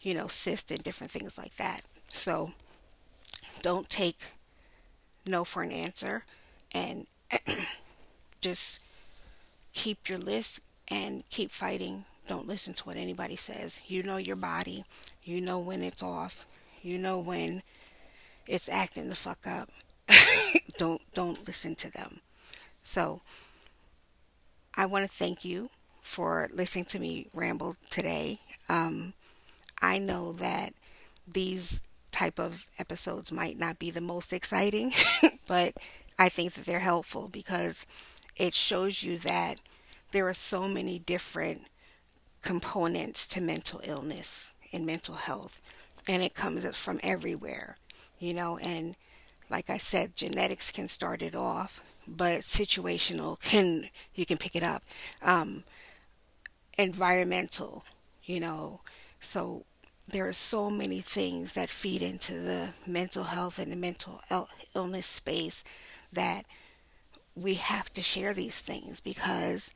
you 0.00 0.14
know, 0.14 0.28
cyst 0.28 0.70
and 0.70 0.82
different 0.82 1.10
things 1.10 1.38
like 1.38 1.56
that. 1.56 1.82
So, 2.08 2.52
don't 3.62 3.88
take 3.90 4.32
no 5.26 5.44
for 5.44 5.62
an 5.62 5.72
answer, 5.72 6.24
and 6.72 7.06
just 8.40 8.80
keep 9.72 10.08
your 10.08 10.18
list 10.18 10.60
and 10.88 11.22
keep 11.30 11.50
fighting. 11.50 12.04
Don't 12.26 12.48
listen 12.48 12.74
to 12.74 12.84
what 12.84 12.96
anybody 12.96 13.36
says. 13.36 13.82
You 13.86 14.02
know 14.02 14.16
your 14.16 14.36
body. 14.36 14.84
You 15.22 15.40
know 15.40 15.58
when 15.58 15.82
it's 15.82 16.02
off 16.02 16.46
you 16.82 16.98
know 16.98 17.18
when 17.18 17.62
it's 18.46 18.68
acting 18.68 19.08
the 19.08 19.14
fuck 19.14 19.46
up. 19.46 19.68
don't 20.78 21.02
don't 21.14 21.46
listen 21.46 21.74
to 21.76 21.92
them. 21.92 22.20
So 22.82 23.20
I 24.78 24.86
want 24.86 25.04
to 25.04 25.12
thank 25.12 25.44
you 25.44 25.70
for 26.02 26.46
listening 26.54 26.84
to 26.86 27.00
me 27.00 27.26
ramble 27.34 27.74
today. 27.90 28.38
Um, 28.68 29.12
I 29.82 29.98
know 29.98 30.32
that 30.34 30.72
these 31.26 31.80
type 32.12 32.38
of 32.38 32.64
episodes 32.78 33.32
might 33.32 33.58
not 33.58 33.80
be 33.80 33.90
the 33.90 34.00
most 34.00 34.32
exciting, 34.32 34.92
but 35.48 35.74
I 36.16 36.28
think 36.28 36.52
that 36.52 36.64
they're 36.64 36.78
helpful 36.78 37.28
because 37.28 37.86
it 38.36 38.54
shows 38.54 39.02
you 39.02 39.18
that 39.18 39.56
there 40.12 40.28
are 40.28 40.32
so 40.32 40.68
many 40.68 41.00
different 41.00 41.62
components 42.42 43.26
to 43.26 43.40
mental 43.40 43.80
illness 43.82 44.54
and 44.72 44.86
mental 44.86 45.16
health 45.16 45.60
and 46.06 46.22
it 46.22 46.34
comes 46.34 46.64
from 46.78 47.00
everywhere, 47.02 47.78
you 48.20 48.32
know, 48.32 48.58
and 48.58 48.94
like 49.50 49.70
I 49.70 49.78
said, 49.78 50.14
genetics 50.14 50.70
can 50.70 50.86
start 50.86 51.20
it 51.20 51.34
off, 51.34 51.84
but 52.16 52.40
situational 52.40 53.40
can 53.40 53.84
you 54.14 54.26
can 54.26 54.36
pick 54.36 54.56
it 54.56 54.62
up. 54.62 54.82
Um, 55.22 55.64
environmental, 56.78 57.84
you 58.24 58.40
know, 58.40 58.80
so 59.20 59.64
there 60.08 60.26
are 60.26 60.32
so 60.32 60.70
many 60.70 61.00
things 61.00 61.52
that 61.52 61.68
feed 61.68 62.02
into 62.02 62.32
the 62.32 62.70
mental 62.86 63.24
health 63.24 63.58
and 63.58 63.70
the 63.70 63.76
mental 63.76 64.20
illness 64.74 65.06
space 65.06 65.62
that 66.12 66.46
we 67.34 67.54
have 67.54 67.92
to 67.94 68.00
share 68.00 68.32
these 68.32 68.60
things 68.60 69.00
because 69.00 69.74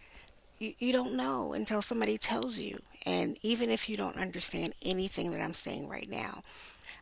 you, 0.59 0.93
don't 0.93 1.17
know 1.17 1.53
until 1.53 1.83
somebody 1.83 2.17
tells 2.19 2.59
you. 2.59 2.79
And 3.05 3.37
even 3.43 3.69
if 3.69 3.89
you 3.89 3.97
don't 3.97 4.17
understand 4.17 4.75
anything 4.85 5.33
that 5.33 5.41
I'm 5.41 5.55
saying 5.55 5.89
right 5.89 6.09
now, 6.09 6.43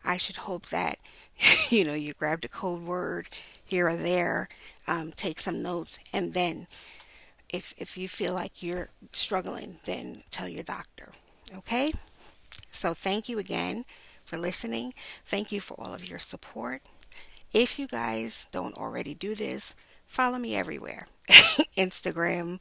I 0.05 0.17
should 0.17 0.37
hope 0.37 0.67
that, 0.71 0.99
you 1.69 1.85
know, 1.85 1.95
you 1.95 2.15
grabbed 2.15 2.45
a 2.45 2.49
code 2.49 2.83
word 2.83 3.29
here 3.65 3.89
or 3.89 3.97
there, 3.97 4.49
um, 4.91 5.13
take 5.13 5.39
some 5.39 5.63
notes, 5.63 6.01
and 6.13 6.35
then 6.35 6.67
if, 7.49 7.73
if 7.79 7.97
you 7.97 8.09
feel 8.09 8.35
like 8.35 8.63
you're 8.63 8.91
struggling, 9.13 9.77
then 9.87 10.23
tell 10.31 10.49
your 10.49 10.65
doctor. 10.65 11.11
Okay? 11.57 11.93
So 12.73 12.93
thank 12.93 13.29
you 13.29 13.39
again 13.39 13.85
for 14.25 14.37
listening. 14.37 14.93
Thank 15.25 15.53
you 15.53 15.61
for 15.61 15.75
all 15.81 15.95
of 15.95 16.09
your 16.09 16.19
support. 16.19 16.83
If 17.53 17.79
you 17.79 17.87
guys 17.87 18.49
don't 18.53 18.75
already 18.75 19.15
do 19.15 19.35
this, 19.35 19.75
follow 20.07 20.39
me 20.39 20.57
everywhere 20.57 21.07
Instagram, 21.77 22.59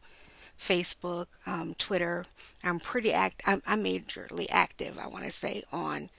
Facebook, 0.57 1.27
um, 1.47 1.73
Twitter. 1.77 2.25
I'm 2.63 2.79
pretty 2.79 3.11
act. 3.11 3.41
I'm, 3.45 3.61
I'm 3.67 3.83
majorly 3.83 4.47
active. 4.51 4.99
I 4.99 5.07
want 5.07 5.25
to 5.25 5.31
say 5.31 5.63
on 5.71 6.09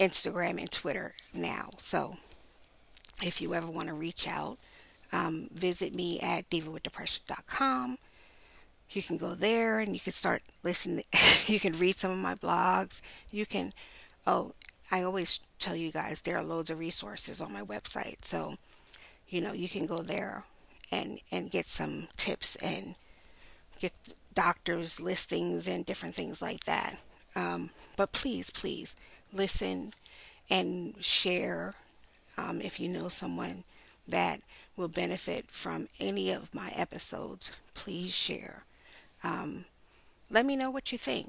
Instagram 0.00 0.58
and 0.58 0.70
Twitter 0.70 1.14
now. 1.34 1.70
So 1.78 2.16
if 3.22 3.40
you 3.40 3.54
ever 3.54 3.70
want 3.70 3.88
to 3.88 3.94
reach 3.94 4.28
out, 4.28 4.58
um, 5.16 5.48
visit 5.52 5.94
me 5.94 6.20
at 6.20 6.48
divawithdepression.com. 6.50 7.96
You 8.90 9.02
can 9.02 9.16
go 9.16 9.34
there 9.34 9.78
and 9.78 9.94
you 9.94 10.00
can 10.00 10.12
start 10.12 10.42
listening. 10.62 11.04
you 11.46 11.58
can 11.58 11.78
read 11.78 11.96
some 11.96 12.10
of 12.10 12.18
my 12.18 12.34
blogs. 12.34 13.00
You 13.30 13.46
can, 13.46 13.72
oh, 14.26 14.52
I 14.90 15.02
always 15.02 15.40
tell 15.58 15.74
you 15.74 15.90
guys 15.90 16.20
there 16.20 16.36
are 16.36 16.44
loads 16.44 16.70
of 16.70 16.78
resources 16.78 17.40
on 17.40 17.52
my 17.52 17.62
website. 17.62 18.24
So, 18.24 18.54
you 19.28 19.40
know, 19.40 19.52
you 19.52 19.68
can 19.68 19.86
go 19.86 20.02
there 20.02 20.44
and 20.92 21.18
and 21.32 21.50
get 21.50 21.66
some 21.66 22.06
tips 22.16 22.54
and 22.56 22.94
get 23.80 23.92
doctors' 24.34 25.00
listings 25.00 25.66
and 25.66 25.84
different 25.84 26.14
things 26.14 26.40
like 26.40 26.64
that. 26.64 26.98
Um, 27.34 27.70
but 27.96 28.12
please, 28.12 28.50
please 28.50 28.94
listen 29.32 29.94
and 30.48 30.94
share 31.00 31.74
um, 32.38 32.60
if 32.60 32.78
you 32.78 32.88
know 32.88 33.08
someone 33.08 33.64
that 34.08 34.40
will 34.76 34.88
benefit 34.88 35.46
from 35.50 35.88
any 36.00 36.30
of 36.32 36.54
my 36.54 36.70
episodes. 36.76 37.52
Please 37.74 38.14
share. 38.14 38.64
Um, 39.24 39.64
let 40.30 40.46
me 40.46 40.56
know 40.56 40.70
what 40.70 40.92
you 40.92 40.98
think. 40.98 41.28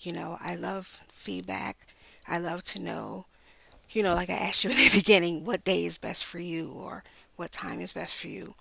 You 0.00 0.12
know, 0.12 0.38
I 0.40 0.56
love 0.56 0.86
feedback. 1.12 1.86
I 2.26 2.38
love 2.38 2.64
to 2.64 2.78
know 2.78 3.26
you 3.90 4.02
know, 4.02 4.14
like 4.14 4.30
I 4.30 4.34
asked 4.34 4.64
you 4.64 4.70
in 4.72 4.76
the 4.76 4.90
beginning, 4.92 5.44
what 5.44 5.64
day 5.64 5.84
is 5.84 5.98
best 5.98 6.24
for 6.24 6.38
you 6.38 6.72
or 6.72 7.04
what 7.36 7.52
time 7.52 7.80
is 7.80 7.92
best 7.92 8.14
for 8.16 8.28
you. 8.28 8.54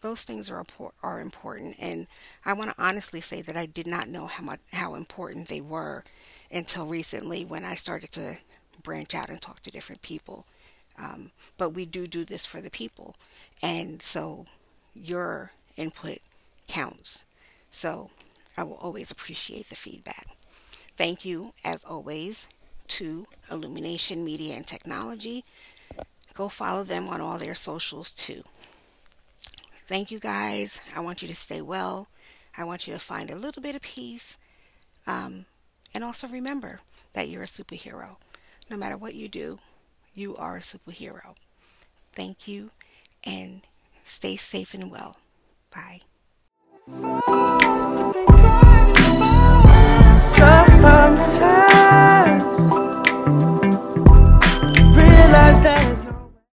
Those 0.00 0.22
things 0.22 0.50
are 0.50 0.64
are 1.02 1.20
important, 1.20 1.76
and 1.80 2.08
I 2.44 2.54
want 2.54 2.70
to 2.70 2.82
honestly 2.82 3.20
say 3.20 3.40
that 3.42 3.56
I 3.56 3.66
did 3.66 3.86
not 3.86 4.08
know 4.08 4.26
how 4.26 4.42
much 4.42 4.60
how 4.72 4.96
important 4.96 5.46
they 5.48 5.60
were 5.60 6.02
until 6.50 6.86
recently 6.86 7.44
when 7.44 7.64
I 7.64 7.74
started 7.76 8.10
to 8.12 8.38
branch 8.82 9.14
out 9.14 9.30
and 9.30 9.40
talk 9.40 9.62
to 9.62 9.70
different 9.70 10.02
people. 10.02 10.44
Um, 10.98 11.30
but 11.56 11.70
we 11.70 11.86
do 11.86 12.06
do 12.06 12.24
this 12.24 12.44
for 12.44 12.60
the 12.60 12.70
people, 12.70 13.16
and 13.62 14.02
so 14.02 14.44
your 14.94 15.52
input 15.76 16.18
counts. 16.68 17.24
So 17.70 18.10
I 18.56 18.64
will 18.64 18.76
always 18.76 19.10
appreciate 19.10 19.68
the 19.68 19.76
feedback. 19.76 20.26
Thank 20.96 21.24
you, 21.24 21.52
as 21.64 21.84
always, 21.84 22.48
to 22.88 23.26
Illumination 23.50 24.24
Media 24.24 24.54
and 24.54 24.66
Technology. 24.66 25.44
Go 26.34 26.48
follow 26.48 26.84
them 26.84 27.08
on 27.08 27.20
all 27.20 27.38
their 27.38 27.54
socials 27.54 28.10
too. 28.10 28.42
Thank 29.86 30.10
you 30.10 30.18
guys. 30.18 30.80
I 30.94 31.00
want 31.00 31.22
you 31.22 31.28
to 31.28 31.34
stay 31.34 31.60
well. 31.60 32.08
I 32.56 32.64
want 32.64 32.86
you 32.86 32.92
to 32.92 32.98
find 32.98 33.30
a 33.30 33.36
little 33.36 33.62
bit 33.62 33.74
of 33.74 33.82
peace. 33.82 34.38
Um, 35.06 35.46
and 35.94 36.04
also 36.04 36.28
remember 36.28 36.78
that 37.12 37.28
you're 37.28 37.42
a 37.42 37.46
superhero. 37.46 38.16
No 38.70 38.76
matter 38.76 38.96
what 38.96 39.14
you 39.14 39.28
do, 39.28 39.58
you 40.14 40.36
are 40.36 40.56
a 40.56 40.60
superhero. 40.60 41.34
Thank 42.12 42.46
you 42.46 42.70
and 43.24 43.62
stay 44.04 44.36
safe 44.36 44.74
and 44.74 44.90
well. 44.90 45.16
Bye. 45.70 46.00